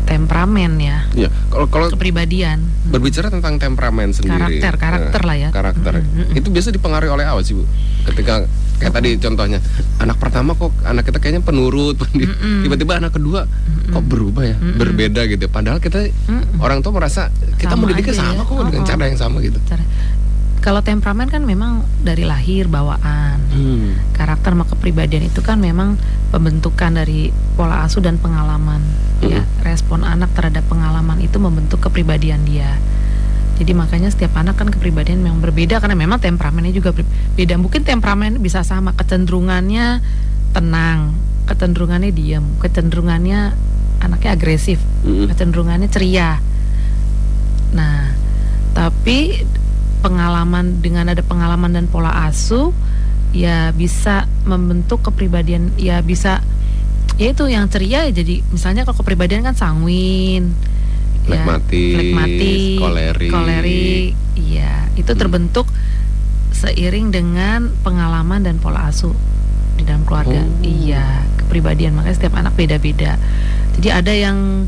[0.04, 2.60] temperamen ya, ya kalau kalau kepribadian.
[2.62, 2.92] Hmm.
[2.92, 5.50] berbicara tentang temperamen sendiri Karakter, karakter eh, lah ya.
[5.50, 6.38] karakter Mm, mm, mm.
[6.38, 7.64] itu biasa dipengaruhi oleh apa sih bu
[8.04, 8.44] ketika
[8.76, 9.60] kayak tadi contohnya
[9.98, 12.34] anak pertama kok anak kita kayaknya penurut pendiam.
[12.34, 12.66] Mm-mm.
[12.66, 13.92] tiba-tiba anak kedua Mm-mm.
[13.92, 14.76] kok berubah ya Mm-mm.
[14.76, 16.58] berbeda gitu padahal kita Mm-mm.
[16.58, 18.44] orang tua merasa kita Sama mendidiknya sama ya.
[18.44, 19.86] kok dengan Oh, cara yang sama gitu Cara-
[20.62, 23.42] Kalau temperamen kan memang dari lahir bawaan.
[23.50, 24.14] hmm.
[24.14, 25.98] Karakter sama kepribadian itu kan memang
[26.30, 28.80] pembentukan dari pola asuh dan pengalaman.
[29.22, 32.78] Ya, respon anak terhadap pengalaman itu membentuk kepribadian dia.
[33.62, 36.98] Jadi makanya setiap anak kan kepribadian memang berbeda karena memang temperamennya juga
[37.38, 37.62] beda.
[37.62, 40.02] Mungkin temperamen bisa sama, kecenderungannya
[40.58, 41.14] tenang,
[41.46, 43.54] kecenderungannya diam, kecenderungannya
[44.02, 45.30] anaknya agresif, Mm-mm.
[45.30, 46.42] kecenderungannya ceria.
[47.78, 48.18] Nah,
[48.74, 49.46] tapi
[50.02, 52.74] pengalaman dengan ada pengalaman dan pola asuh
[53.32, 56.44] ya bisa membentuk kepribadian ya bisa
[57.16, 60.52] ya itu yang ceria ya jadi misalnya kalau kepribadian kan sanguin
[61.30, 63.30] ya, Flegmatis, flegmatik, kolerik.
[63.32, 65.22] kolerik, iya itu Hmm.
[65.22, 65.70] terbentuk
[66.52, 69.16] seiring dengan pengalaman dan pola asuh
[69.80, 70.46] di dalam keluarga.
[70.46, 70.62] Oh.
[70.62, 73.18] Iya, kepribadian makanya setiap anak beda-beda.
[73.80, 74.68] Jadi ada yang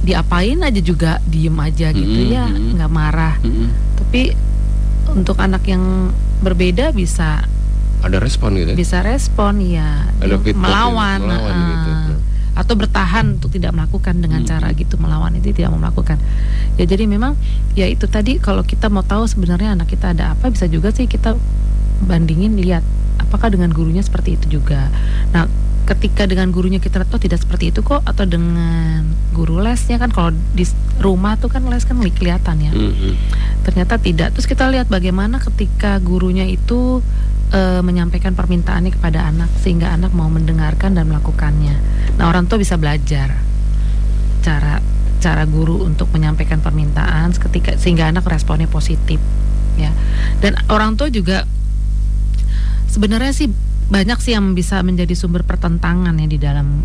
[0.00, 3.36] diapain aja juga diem aja gitu Mm-mm, ya, nggak marah.
[3.40, 3.68] Mm-mm.
[4.00, 4.32] Tapi
[5.12, 6.08] untuk anak yang
[6.40, 7.44] berbeda bisa
[8.00, 8.76] ada respon gitu ya?
[8.76, 12.14] bisa respon ya, Ada dia feedback melawan, gitu, melawan ah, gitu.
[12.56, 14.48] atau bertahan untuk tidak melakukan dengan Hmm.
[14.48, 16.16] cara gitu melawan itu tidak mau melakukan.
[16.80, 17.36] Ya jadi memang
[17.76, 21.04] ya itu tadi kalau kita mau tahu sebenarnya anak kita ada apa bisa juga sih
[21.04, 21.36] kita
[22.00, 22.80] bandingin lihat
[23.20, 24.88] apakah dengan gurunya seperti itu juga.
[25.30, 25.44] Nah
[25.88, 29.02] ketika dengan gurunya kita lihat oh tidak seperti itu kok atau dengan
[29.34, 30.62] guru lesnya kan kalau di
[31.00, 33.14] rumah tuh kan les kan kelihatan ya Mm-mm.
[33.64, 34.36] ternyata tidak.
[34.36, 37.00] Terus kita lihat bagaimana ketika gurunya itu
[37.50, 41.76] e, menyampaikan permintaannya kepada anak sehingga anak mau mendengarkan dan melakukannya.
[42.20, 43.40] Nah orang tua bisa belajar
[44.40, 44.80] cara
[45.20, 49.20] cara guru untuk menyampaikan permintaan ketika sehingga anak responnya positif
[49.74, 49.90] ya.
[50.38, 51.44] Dan orang tua juga
[52.90, 53.48] sebenarnya sih
[53.90, 56.80] banyak sih yang bisa menjadi sumber pertentangan ya di dalam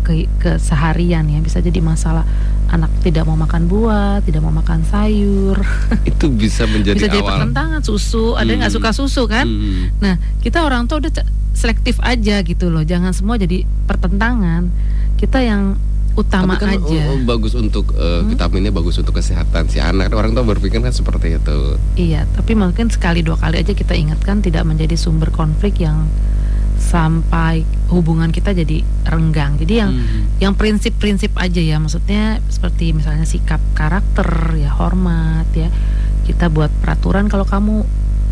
[0.00, 2.22] ke keseharian ya bisa jadi masalah
[2.66, 5.58] anak tidak mau makan buah, tidak mau makan sayur,
[6.10, 8.78] itu bisa menjadi bisa jadi awal pertentangan susu ada yang nggak Hmm.
[8.82, 9.98] suka susu kan Mm-mm.
[9.98, 11.10] nah kita orang tua udah
[11.52, 14.70] selektif aja gitu loh jangan semua jadi pertentangan
[15.16, 15.74] kita yang
[16.14, 18.30] utama Tapi kan aja oh, oh, bagus untuk uh, Hmm?
[18.30, 20.08] vitaminnya bagus untuk kesehatan si anak.
[20.10, 21.58] Orang tua berpikir kan seperti itu.
[21.94, 26.08] iya tapi mungkin sekali dua kali aja kita ingatkan tidak menjadi sumber konflik yang
[26.76, 30.22] sampai hubungan kita jadi renggang jadi yang Hmm.
[30.38, 35.72] yang prinsip-prinsip aja ya maksudnya seperti misalnya sikap karakter ya hormat ya
[36.24, 37.82] kita buat peraturan kalau kamu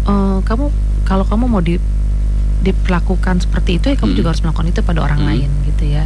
[0.04, 0.64] eh, kamu
[1.02, 1.80] kalau kamu mau di
[2.60, 4.18] diperlakukan seperti itu ya kamu Hmm.
[4.18, 5.28] juga harus melakukan itu pada orang Hmm.
[5.30, 6.04] lain gitu ya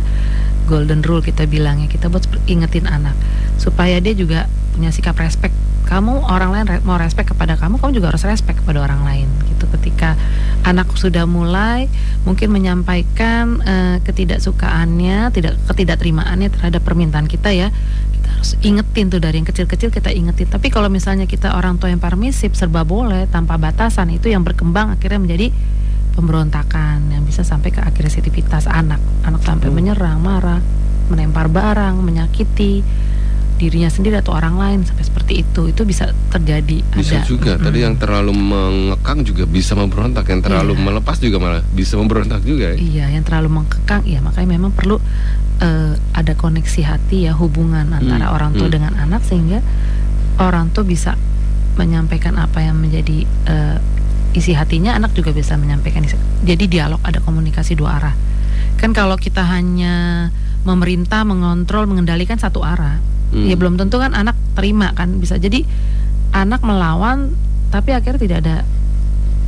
[0.65, 3.15] golden rule kita bilangnya kita buat ingetin anak
[3.57, 5.55] supaya dia juga punya sikap respect
[5.89, 9.29] kamu orang lain re- mau respect kepada kamu kamu juga harus respect kepada orang lain
[9.49, 9.65] gitu.
[9.73, 10.21] Ketika
[10.69, 11.89] anak sudah mulai
[12.29, 17.73] mungkin menyampaikan eh, ketidaksukaannya tidak ketidakterimaannya terhadap permintaan kita ya
[18.13, 20.53] kita harus ingetin tuh dari yang kecil-kecil kita ingetin.
[20.53, 24.93] Tapi kalau misalnya kita orang tua yang permisif serba boleh tanpa batasan itu yang berkembang
[24.93, 25.49] akhirnya menjadi
[26.13, 29.01] pemberontakan yang bisa sampai ke agresivitas anak.
[29.25, 29.77] Anak sampai Hmm.
[29.81, 30.61] menyerang marah
[31.09, 32.85] melempar barang menyakiti
[33.59, 37.53] dirinya sendiri atau orang lain sampai seperti itu itu bisa terjadi Bisa ada juga.
[37.53, 37.67] Mm-mm.
[37.67, 40.25] Tadi yang terlalu mengekang juga bisa memberontak.
[40.25, 40.83] Yang terlalu Iya.
[40.85, 42.73] melepas juga malah bisa memberontak juga.
[42.73, 42.77] ya.
[42.79, 45.03] Iya, yang terlalu mengkekang, ya makanya memang perlu
[45.59, 48.77] eh, ada koneksi hati ya hubungan antara Hmm, orang tua hmm.
[48.79, 49.59] dengan anak sehingga
[50.39, 51.19] orang tua bisa
[51.75, 53.77] menyampaikan apa yang menjadi eh,
[54.33, 56.01] isi hatinya, anak juga bisa menyampaikan.
[56.01, 58.15] isi- Jadi dialog ada komunikasi dua arah.
[58.77, 60.29] Kan kalau kita hanya
[60.63, 63.03] memerintah, mengontrol, mengendalikan satu arah,
[63.35, 63.47] Hmm.
[63.47, 65.65] Ya belum tentu kan anak terima kan bisa jadi
[66.33, 67.37] anak melawan
[67.69, 68.57] tapi akhirnya tidak ada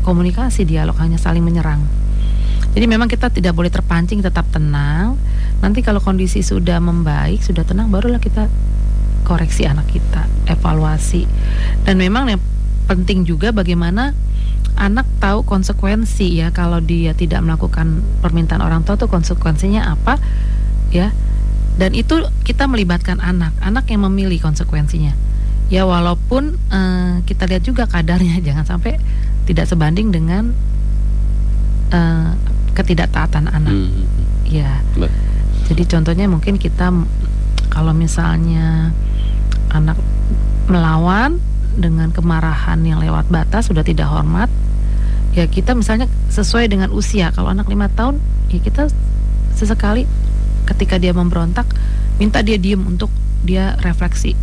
[0.04, 1.84] komunikasi dialog hanya saling menyerang.
[2.70, 5.18] Jadi memang kita tidak boleh terpancing, tetap tenang.
[5.58, 8.46] Nanti kalau kondisi sudah membaik, sudah tenang, barulah kita
[9.26, 11.26] koreksi anak kita, evaluasi.
[11.82, 12.42] Dan memang yang
[12.86, 14.14] penting juga bagaimana
[14.78, 20.16] anak tahu konsekuensi ya kalau dia tidak melakukan permintaan orang tua tuh konsekuensinya apa
[20.94, 21.10] ya.
[21.80, 25.16] Dan itu kita melibatkan anak, anak yang memilih konsekuensinya.
[25.72, 29.00] Ya walaupun uh, kita lihat juga kadarnya jangan sampai
[29.48, 30.52] tidak sebanding dengan
[31.88, 32.36] uh,
[32.76, 33.72] ketidaktaatan anak.
[33.72, 33.88] Hmm.
[33.88, 34.28] hmm, hmm.
[34.50, 34.82] Ya.
[35.72, 36.92] Jadi contohnya mungkin kita
[37.70, 38.92] kalau misalnya
[39.70, 39.96] anak
[40.66, 41.38] melawan
[41.78, 44.50] dengan kemarahan yang lewat batas sudah tidak hormat,
[45.32, 47.30] ya kita misalnya sesuai dengan usia.
[47.30, 48.18] Kalau anak lima tahun,
[48.50, 48.90] ya kita
[49.54, 50.04] sesekali
[50.70, 51.66] ketika dia memberontak
[52.22, 53.10] minta dia diem untuk
[53.42, 54.36] dia refleksi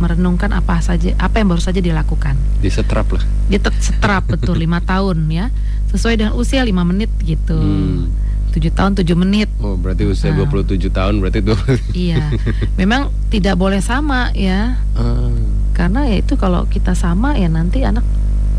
[0.00, 2.34] merenungkan apa saja apa yang baru saja dilakukan.
[2.64, 3.24] Disetrap lah.
[3.52, 5.52] Dia setrap betul lima tahun ya
[5.92, 7.54] sesuai dengan usia lima menit gitu.
[7.54, 8.08] Hmm.
[8.50, 9.46] 7 tahun 7 menit.
[9.62, 10.42] Oh, berarti usia nah.
[10.42, 11.54] 27 tahun berarti itu.
[12.10, 12.34] Iya.
[12.74, 14.74] Memang tidak boleh sama ya.
[14.98, 15.30] Uh.
[15.70, 18.02] Karena ya itu kalau kita sama ya nanti anak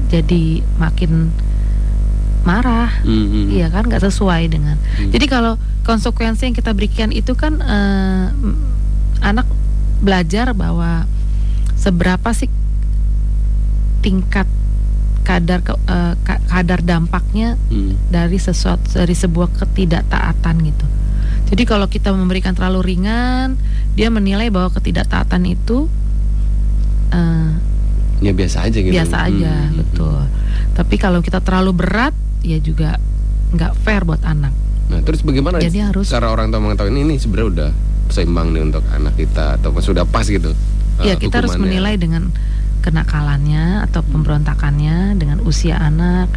[0.07, 1.35] jadi makin
[2.47, 3.03] marah.
[3.03, 3.45] Mm -hmm.
[3.51, 4.79] Iya kan nggak sesuai dengan.
[4.79, 5.11] Mm.
[5.11, 5.59] Jadi kalau
[5.91, 8.31] konsekuensi yang kita berikan itu kan uh,
[9.19, 9.43] anak
[9.99, 11.03] belajar bahwa
[11.75, 12.47] seberapa sih
[13.99, 14.47] tingkat
[15.27, 16.15] kadar uh,
[16.47, 18.07] kadar dampaknya hmm.
[18.07, 20.87] dari sesuatu dari sebuah ketidaktaatan gitu.
[21.51, 23.59] Jadi kalau kita memberikan terlalu ringan,
[23.99, 25.91] dia menilai bahwa ketidaktaatan itu
[27.11, 27.51] uh,
[28.23, 28.95] ya biasa aja gitu.
[28.95, 29.75] Biasa aja, hmm.
[29.75, 30.19] betul.
[30.71, 32.15] Tapi kalau kita terlalu berat,
[32.47, 32.95] ya juga
[33.51, 34.70] nggak fair buat anak.
[34.91, 37.69] Nah, terus bagaimana Jadi harus cara orang tua mengetahui ini, ini sebenarnya udah
[38.11, 40.51] seimbang nih untuk anak kita atau sudah pas gitu?
[40.99, 42.27] Iya, uh, kita harus menilai dengan
[42.83, 46.27] kenakalannya atau pemberontakannya dengan usia anak,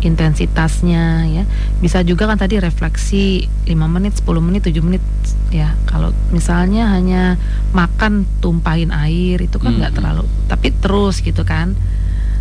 [0.00, 1.44] intensitasnya ya.
[1.82, 5.04] Bisa juga kan tadi refleksi 5 menit, 10 menit, 7 menit
[5.52, 5.74] ya.
[5.84, 7.36] Kalau misalnya hanya
[7.76, 9.98] makan tumpahin air itu kan nggak hmm.
[10.00, 11.76] terlalu, tapi terus gitu kan.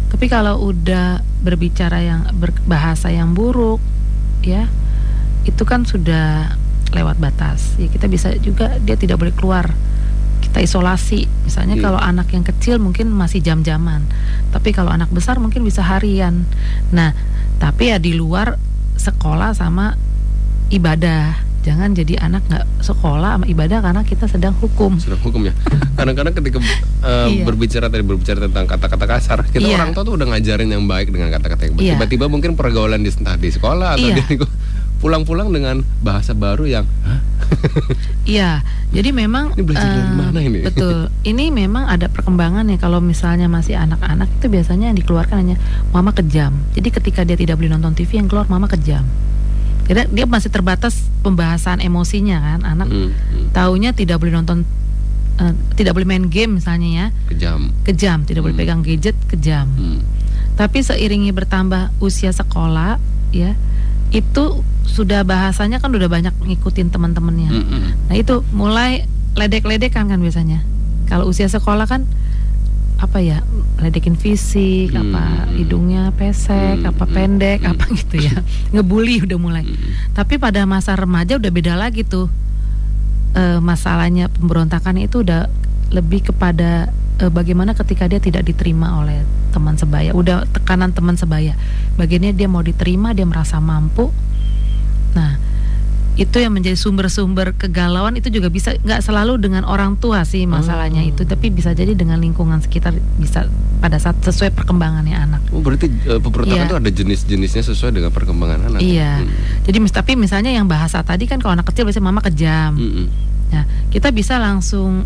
[0.07, 3.83] Tapi kalau udah berbicara yang berbahasa yang buruk
[4.39, 4.69] ya,
[5.47, 6.53] itu kan sudah
[6.91, 7.79] lewat batas.
[7.79, 9.71] Ya kita bisa juga dia tidak boleh keluar
[10.43, 11.25] kita isolasi.
[11.47, 11.83] Misalnya hmm.
[11.83, 14.03] kalau anak yang kecil mungkin masih jam-jaman,
[14.51, 16.45] tapi kalau anak besar mungkin bisa harian.
[16.91, 17.15] Nah,
[17.57, 18.59] tapi ya di luar
[18.99, 19.95] sekolah sama
[20.69, 21.47] ibadah.
[21.67, 24.95] Jangan jadi anak nggak sekolah sama ibadah karena kita sedang hukum.
[25.03, 25.53] Sedang hukum ya.
[25.99, 26.63] Kadang-kadang ketika
[27.03, 27.43] uh, iya.
[27.43, 29.75] berbicara tadi berbicara tentang kata-kata kasar, kita iya.
[29.75, 31.83] orang tua tuh udah ngajarin yang baik dengan kata-kata yang baik.
[31.83, 31.93] Iya.
[31.99, 34.15] Tiba-tiba mungkin pergaulan di entah di sekolah atau iya.
[34.15, 34.39] di
[34.97, 36.85] pulang-pulang dengan bahasa baru yang
[38.27, 38.59] Iya,
[38.91, 40.59] jadi memang ini belajar uh, dari mana ini?
[40.67, 41.07] Betul.
[41.23, 45.57] Ini memang ada perkembangan ya kalau misalnya masih anak-anak itu biasanya yang dikeluarkan hanya
[45.95, 46.51] mama kejam.
[46.75, 49.07] Jadi ketika dia tidak boleh nonton TV yang keluar mama kejam.
[49.87, 53.47] Jadi dia masih terbatas pembahasan emosinya kan anak hmm, hmm.
[53.55, 54.67] taunya tidak boleh nonton
[55.39, 57.05] uh, tidak boleh main game misalnya ya.
[57.31, 57.71] Kejam.
[57.87, 58.51] Kejam, tidak hmm.
[58.51, 59.71] boleh pegang gadget, kejam.
[59.71, 60.03] Hmm.
[60.59, 62.99] Tapi seiringi bertambah usia sekolah
[63.31, 63.55] ya
[64.11, 67.51] itu sudah bahasanya kan udah banyak ngikutin teman-temannya.
[67.51, 67.83] Mm -hmm.
[68.07, 69.03] Nah itu mulai
[69.35, 70.63] ledek-ledek kan kan biasanya.
[71.07, 72.07] Kalau usia sekolah kan
[72.97, 73.45] apa ya
[73.77, 75.03] ledekin fisik, mm -hmm.
[75.13, 76.91] apa hidungnya pesek, mm -hmm.
[76.95, 77.73] apa pendek, mm -hmm.
[77.77, 78.35] apa gitu ya,
[78.73, 79.63] ngebully udah mulai.
[79.67, 79.91] Mm -hmm.
[80.17, 82.31] Tapi pada masa remaja udah beda lagi tuh
[83.37, 85.45] e, masalahnya pemberontakan itu udah
[85.93, 91.57] lebih kepada e, bagaimana ketika dia tidak diterima oleh teman sebaya, udah tekanan teman sebaya.
[91.97, 94.13] Bagiannya dia mau diterima, dia merasa mampu.
[95.17, 95.47] Nah,
[96.17, 101.05] itu yang menjadi sumber-sumber kegalauan itu juga bisa nggak selalu dengan orang tua sih masalahnya
[101.05, 101.13] hmm.
[101.13, 103.45] itu tapi bisa jadi dengan lingkungan sekitar bisa
[103.77, 105.41] pada saat sesuai perkembangannya anak.
[105.53, 108.81] Oh berarti pemberontakan itu ada jenis-jenisnya sesuai dengan perkembangan anak.
[108.81, 109.21] Iya.
[109.21, 109.29] Hmm.
[109.69, 112.73] Jadi tapi misalnya yang bahasa tadi kan kalau anak kecil biasanya mama kejam.
[112.73, 113.05] Hmm.
[113.53, 115.05] Nah kita bisa langsung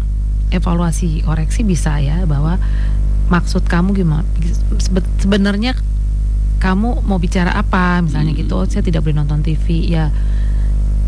[0.52, 2.60] evaluasi koreksi bisa ya bahwa
[3.32, 4.28] maksud kamu gimana?
[5.18, 5.74] Sebenarnya
[6.62, 8.04] kamu mau bicara apa?
[8.04, 8.42] Misalnya hmm.
[8.46, 10.14] gitu oh, saya tidak boleh nonton TV ya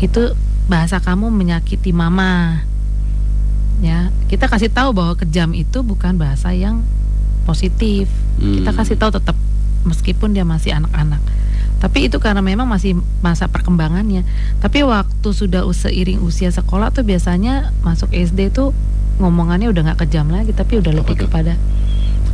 [0.02, 0.34] itu
[0.66, 2.64] bahasa kamu menyakiti mama.
[3.84, 6.82] Ya kita kasih tahu bahwa kejam itu bukan bahasa yang
[7.44, 8.08] positif.
[8.34, 8.60] Hmm.
[8.60, 9.38] kita kasih tahu tetap
[9.86, 11.22] meskipun dia masih anak-anak.
[11.78, 14.24] Tapi itu karena memang masih masa perkembangannya.
[14.58, 18.72] Tapi waktu sudah seiring usia sekolah tuh biasanya masuk SD tuh
[19.20, 21.54] ngomongannya udah nggak kejam lagi tapi udah lebih kepada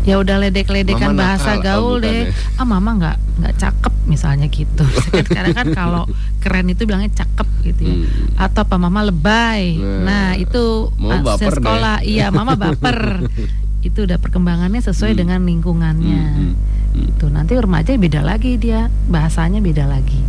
[0.01, 2.21] ya udah ledek-ledekan bahasa nakal, oh, gaul bukan deh.
[2.33, 2.57] ya.
[2.57, 4.85] ah mama nggak nggak cakep misalnya gitu.
[5.37, 6.05] Kadang kan kalau
[6.41, 7.95] keren itu bilangnya cakep gitu ya.
[7.95, 8.09] Hmm.
[8.49, 9.77] atau apa mama lebay.
[9.77, 11.57] Nah, nah itu mama ah, baper deh.
[11.61, 11.97] sekolah.
[12.03, 12.99] Iya mama baper.
[13.81, 15.21] Itu udah perkembangannya sesuai Hmm.
[15.25, 16.25] dengan lingkungannya.
[16.37, 16.55] Hmm, hmm,
[16.93, 17.11] hmm.
[17.17, 20.21] itu nanti remaja beda lagi dia bahasanya beda lagi.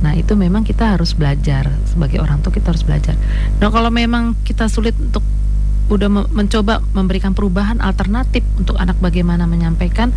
[0.00, 1.68] Nah itu memang kita harus belajar.
[1.84, 3.12] Sebagai orang tua kita harus belajar.
[3.60, 5.20] Nah kalau memang kita sulit untuk
[5.86, 10.10] udah me- mencoba memberikan perubahan alternatif untuk anak bagaimana menyampaikan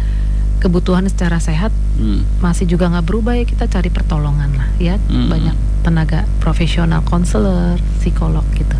[0.57, 2.23] kebutuhan secara sehat Hmm.
[2.39, 5.27] masih juga nggak berubah ya kita cari pertolongan lah ya Hmm.
[5.27, 8.75] banyak tenaga profesional konselor psikolog gitu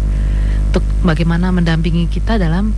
[0.67, 2.71] untuk bagaimana mendampingi kita dalam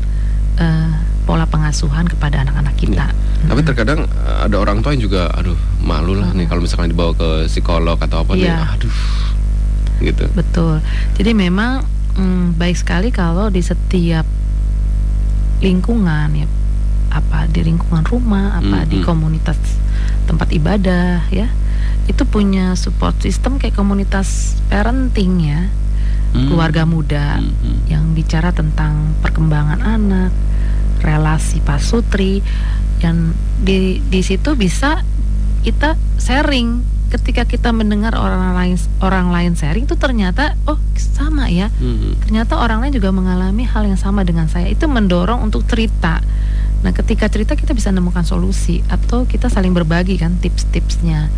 [0.53, 0.91] eh,
[1.23, 3.07] pola pengasuhan kepada anak-anak kita
[3.41, 3.67] Tapi Mm.
[3.67, 7.29] terkadang eh, ada orang tua yang juga, aduh malu lah nih kalau misalkan dibawa ke
[7.47, 8.69] psikolog atau apa nih, Iya.
[8.69, 8.93] aduh,
[9.99, 10.25] gitu.
[10.31, 10.75] Betul.
[11.15, 11.81] Jadi memang
[12.13, 14.25] mm, baik sekali kalau di setiap
[15.61, 16.47] lingkungan ya
[17.11, 19.05] apa di lingkungan rumah, apa di Mhm.
[19.05, 19.59] komunitas
[20.25, 21.51] tempat ibadah ya.
[22.07, 25.67] Itu punya support system kayak komunitas parenting ya,
[26.31, 26.47] Hmm.
[26.47, 27.77] keluarga muda Hmm, hmm.
[27.91, 30.31] yang bicara tentang perkembangan anak,
[31.03, 32.39] relasi pasutri
[33.03, 35.03] yang di di situ bisa
[35.61, 41.67] kita sharing ketika kita mendengar orang lain orang lain sharing itu ternyata oh sama ya.
[41.67, 44.71] Hmm, ternyata orang lain juga mengalami hal yang sama dengan saya.
[44.71, 46.23] Itu mendorong untuk cerita.
[46.81, 51.29] Nah ketika cerita kita bisa menemukan solusi atau kita saling berbagi kan tips-tipsnya.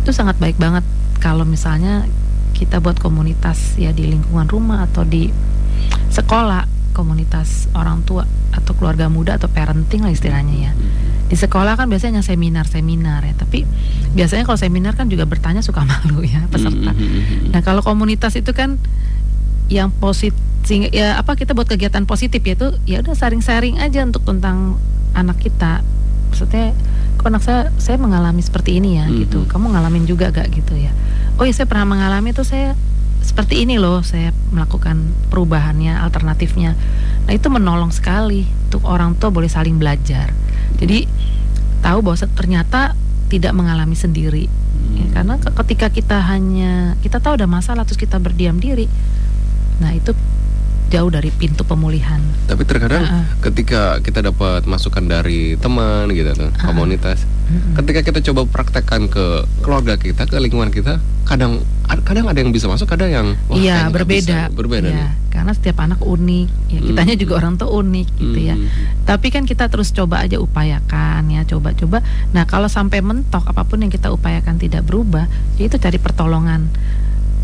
[0.00, 0.86] Itu sangat baik banget
[1.20, 2.08] kalau misalnya
[2.56, 5.32] kita buat komunitas ya di lingkungan rumah atau di
[6.12, 10.72] sekolah komunitas orang tua atau keluarga muda atau parenting lah istilahnya ya.
[11.30, 13.62] Di sekolah kan biasanya seminar-seminar ya tapi
[14.16, 16.90] biasanya kalau seminar kan juga bertanya suka malu ya peserta.
[16.90, 17.50] Hmm, hmm, hmm, hmm.
[17.54, 18.80] Nah kalau komunitas itu kan
[19.70, 20.36] yang positif
[20.92, 24.76] ya apa kita buat kegiatan positif yaitu ya udah sharing-sharing aja untuk tentang
[25.16, 25.80] anak kita.
[26.30, 26.76] Maksudnya
[27.16, 29.42] kok anak saya saya mengalami seperti ini ya gitu.
[29.42, 29.48] Mhm.
[29.48, 30.92] Kamu ngalamin juga gak gitu ya?
[31.40, 32.76] Oh ya saya pernah mengalami itu saya
[33.24, 36.76] seperti ini loh saya melakukan perubahannya alternatifnya.
[37.26, 40.30] Nah itu menolong sekali untuk orang tua boleh saling belajar.
[40.78, 41.08] Jadi
[41.80, 42.94] tahu bahwa ternyata
[43.32, 44.46] tidak mengalami sendiri.
[44.90, 45.12] Ya, Hmm.
[45.12, 48.90] karena ke- ketika kita hanya kita tahu ada masalah terus kita berdiam diri,
[49.80, 50.12] nah itu
[50.88, 52.18] jauh dari pintu pemulihan.
[52.44, 53.24] Tapi terkadang Heeh.
[53.40, 56.66] ketika kita dapat masukan dari teman gitu tuh, Heeh.
[56.66, 57.78] komunitas, Mm-mm.
[57.78, 59.24] ketika kita coba praktekkan ke
[59.60, 63.54] keluarga kita, ke lingkungan kita, kadang ad- kadang ada yang bisa masuk, ada yang wah,
[63.54, 64.52] Iya berbeda, bisa.
[64.52, 65.10] berbeda nih.
[65.30, 66.48] karena setiap anak unik.
[66.68, 67.22] Ya kitanya Hmm.
[67.22, 68.58] juga orang tuh unik gitu ya.
[68.58, 68.66] Hmm.
[69.06, 72.02] Tapi kan kita terus coba aja upayakan ya, coba-coba.
[72.28, 76.66] Nah kalau sampai mentok apa pun yang kita upayakan tidak berubah, ya itu cari pertolongan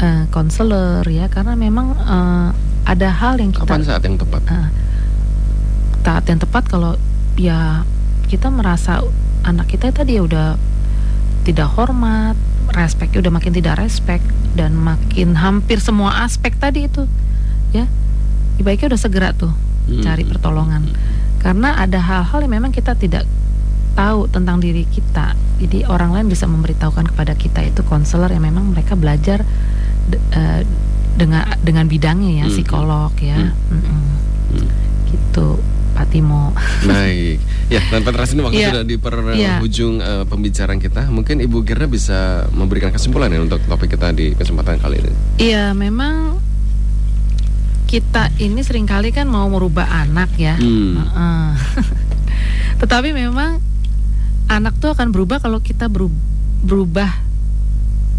[0.00, 2.48] eh, konselor ya, karena memang eh,
[2.86, 4.42] ada hal yang kita Kapan saat yang tepat?
[4.46, 4.68] Ah,
[6.06, 6.94] saat yang tepat kalau
[7.34, 7.82] ya
[8.30, 9.02] kita merasa
[9.42, 10.54] anak kita tadi ya udah
[11.46, 12.34] tidak hormat,
[12.74, 14.26] respeknya udah makin tidak respect
[14.58, 17.06] dan makin hampir semua aspek tadi itu
[17.70, 17.86] ya
[18.58, 19.52] baiknya udah segera tuh
[19.86, 20.02] Hmm.
[20.02, 20.82] cari pertolongan
[21.38, 23.22] karena ada hal-hal yang memang kita tidak
[23.94, 28.74] tahu tentang diri kita jadi orang lain bisa memberitahukan kepada kita itu konselor yang memang
[28.74, 29.46] mereka belajar
[30.06, 30.62] de- eh,
[31.14, 32.52] dengan dengan bidangnya ya Hmm.
[32.52, 33.52] psikolog ya Hmm.
[33.72, 34.00] Mm-mm.
[34.52, 34.68] Hmm.
[35.06, 35.58] gitu
[35.92, 38.68] Pak Timo Baik, ya dan Petra ini waktu Iya.
[38.68, 39.04] sudah di Iya.
[39.56, 41.08] penghujung eh, pembicaraan kita.
[41.08, 42.18] Mungkin Ibu Girna bisa
[42.50, 45.12] memberikan kesimpulan ya untuk topik kita di kesempatan kali ini.
[45.40, 46.36] Iya memang
[47.86, 50.98] kita ini sering kali kan mau merubah anak ya Hmm.
[50.98, 51.48] Heeh.
[52.80, 53.62] tetapi memang
[54.46, 56.12] anak tuh akan berubah kalau kita beru-
[56.60, 57.08] berubah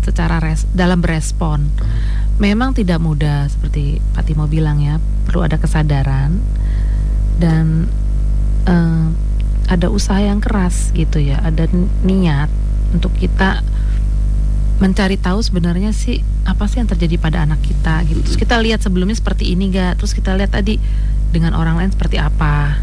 [0.07, 1.67] secara res dalam berespon
[2.39, 6.39] memang tidak mudah seperti Pak Timo bilang ya perlu ada kesadaran
[7.41, 7.91] dan
[8.63, 9.07] eh,
[9.67, 11.67] ada usaha yang keras gitu ya ada
[12.07, 12.47] niat
[12.95, 13.61] untuk kita
[14.77, 18.21] mencari tahu sebenarnya sih apa sih yang terjadi pada anak kita gitu.
[18.23, 20.77] Terus kita lihat sebelumnya seperti ini gak terus kita lihat tadi
[21.33, 22.77] dengan orang lain seperti apa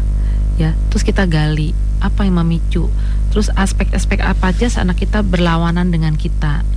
[0.59, 0.75] ya.
[0.91, 1.71] Terus kita gali
[2.03, 2.91] apa yang memicu.
[3.31, 6.67] Terus aspek-aspek apa aja anak kita berlawanan dengan kita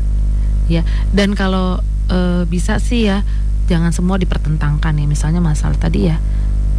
[0.69, 1.81] ya dan kalau
[2.13, 3.25] eh, bisa sih ya
[3.69, 6.17] jangan semua dipertentangkan ya misalnya masalah tadi ya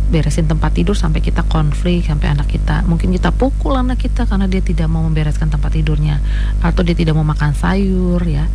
[0.10, 2.82] beresin tempat tidur sampai kita konflik sampai anak kita.
[2.90, 6.18] Mungkin kita pukul anak kita karena dia tidak mau membereskan tempat tidurnya.
[6.66, 8.50] Atau dia tidak mau makan sayur ya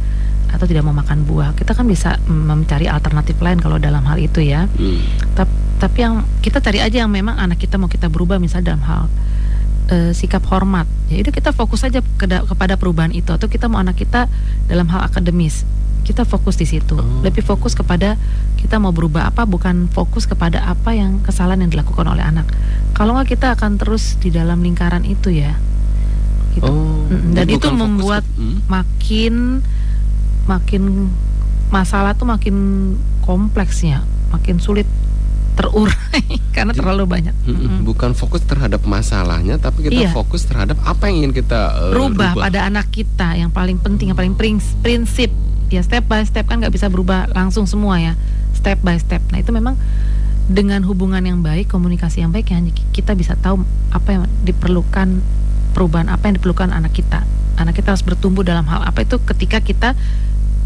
[0.51, 1.55] atau tidak mau makan buah.
[1.59, 4.67] Kita kan bisa mencari alternatif lain kalau dalam hal itu ya.
[4.67, 4.99] Hmm.
[5.35, 8.85] Tap- tapi yang kita cari aja yang memang anak kita mau kita berubah misalnya dalam
[8.87, 9.05] hal
[9.89, 13.81] eh, sikap hormat ya udah kita fokus aja keda- kepada perubahan itu atau kita mau
[13.81, 14.29] anak kita
[14.65, 15.69] dalam hal akademis
[16.05, 17.01] kita fokus di situ.
[17.01, 17.25] Oh.
[17.25, 18.21] Lebih fokus kepada
[18.61, 22.45] kita mau berubah apa, bukan fokus kepada apa yang kesalahan yang dilakukan oleh anak.
[22.93, 25.57] Kalau nggak kita akan terus di dalam lingkaran itu ya.
[26.53, 26.69] Gitu.
[26.69, 28.59] Oh, Mm, dan itu membuat ke- hmm?
[28.69, 29.35] makin
[30.45, 31.09] makin
[31.73, 32.57] masalah tuh makin
[33.25, 34.85] kompleksnya, makin sulit
[35.55, 36.23] terurai
[36.55, 37.35] karena Jadi- terlalu banyak.
[37.45, 37.59] Mm-mm.
[37.59, 37.81] Mm-mm.
[37.85, 40.11] bukan fokus terhadap masalahnya tapi kita Iya.
[40.11, 44.19] fokus terhadap apa yang ingin kita uh, rubah pada anak kita yang paling penting yang
[44.19, 45.31] paling prins- prinsip
[45.69, 48.13] ya step by step kan nggak bisa berubah langsung semua ya
[48.53, 49.75] step by step nah itu memang
[50.45, 55.25] dengan hubungan yang baik komunikasi yang baik ya hanya kita bisa tahu apa yang diperlukan
[55.73, 57.25] perubahan apa yang diperlukan anak kita
[57.57, 59.97] anak kita harus bertumbuh dalam hal apa itu ketika kita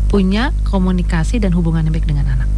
[0.06, 2.48] punya komunikasi dan hubungan yang baik dengan anak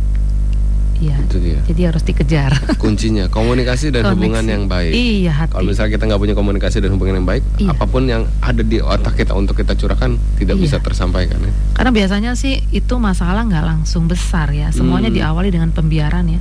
[1.01, 2.53] Iya, itu dia jadi harus dikejar.
[2.82, 4.12] kuncinya komunikasi dan Koneksi.
[4.14, 5.51] hubungan yang baik Iya, hati.
[5.51, 7.68] kalau misalnya kita nggak punya komunikasi dan hubungan yang baik Iya.
[7.70, 10.62] apa pun yang ada di otak kita untuk kita curahkan tidak Iya.
[10.62, 14.68] bisa tersampaikan ya Karena biasanya sih itu masalah nggak langsung besar ya.
[14.70, 15.16] Semuanya Hmm.
[15.16, 16.40] diawali dengan pembiaran ya.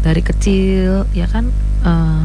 [0.00, 1.46] Dari kecil ya kan
[1.80, 2.22] eh,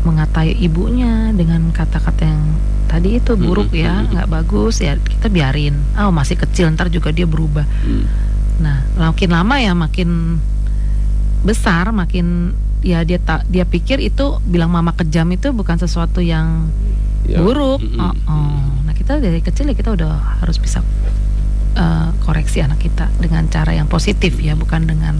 [0.00, 2.44] mengatai ibunya dengan kata-kata yang
[2.86, 4.08] tadi itu buruk Hmm, ya, hmm.
[4.10, 5.76] nggak bagus ya kita biarin.
[5.94, 7.64] Oh masih kecil ntar juga dia berubah.
[7.64, 8.04] Hmm.
[8.58, 10.40] Nah makin lama ya makin
[11.40, 16.68] besar makin ya dia tak dia pikir itu bilang mama kejam itu bukan sesuatu yang
[17.20, 17.38] Ya.
[17.38, 17.78] buruk.
[17.78, 18.00] Mm-mm.
[18.00, 18.58] Oh, oh.
[18.82, 20.82] Nah kita dari kecil ya kita udah harus bisa
[21.76, 25.14] eh, koreksi anak kita dengan cara yang positif ya, bukan dengan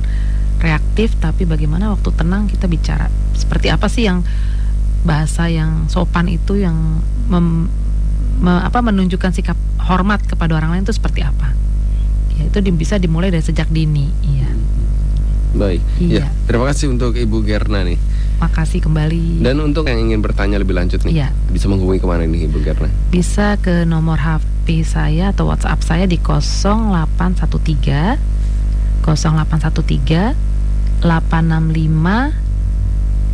[0.59, 3.07] reaktif, tapi bagaimana waktu tenang kita bicara.
[3.33, 4.27] Seperti apa sih yang
[5.01, 6.99] bahasa yang sopan itu yang
[7.31, 7.71] mem-
[8.39, 11.55] me- apa menunjukkan sikap hormat kepada orang lain itu seperti apa?
[12.35, 14.11] Ya itu di- bisa dimulai dari sejak dini.
[14.27, 14.51] Iya.
[15.53, 16.21] Baik Iya.
[16.21, 17.97] ya terima kasih untuk ibu Gerna nih
[18.41, 19.41] Makasih kembali.
[19.41, 21.29] dan untuk yang ingin bertanya lebih lanjut nih Iya.
[21.49, 26.05] bisa menghubungi ke mana nih ibu Gerna bisa ke nomor HP saya atau WhatsApp saya
[26.05, 28.17] di 0813
[29.05, 30.35] 0813
[31.01, 32.33] 865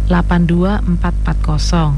[0.07, 1.93] 82440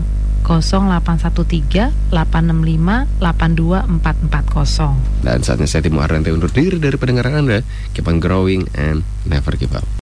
[0.45, 7.61] 0813 865 82440 dan saatnya saya Timo Arante undur diri dari pendengaran Anda
[7.93, 9.85] keep on growing and never give up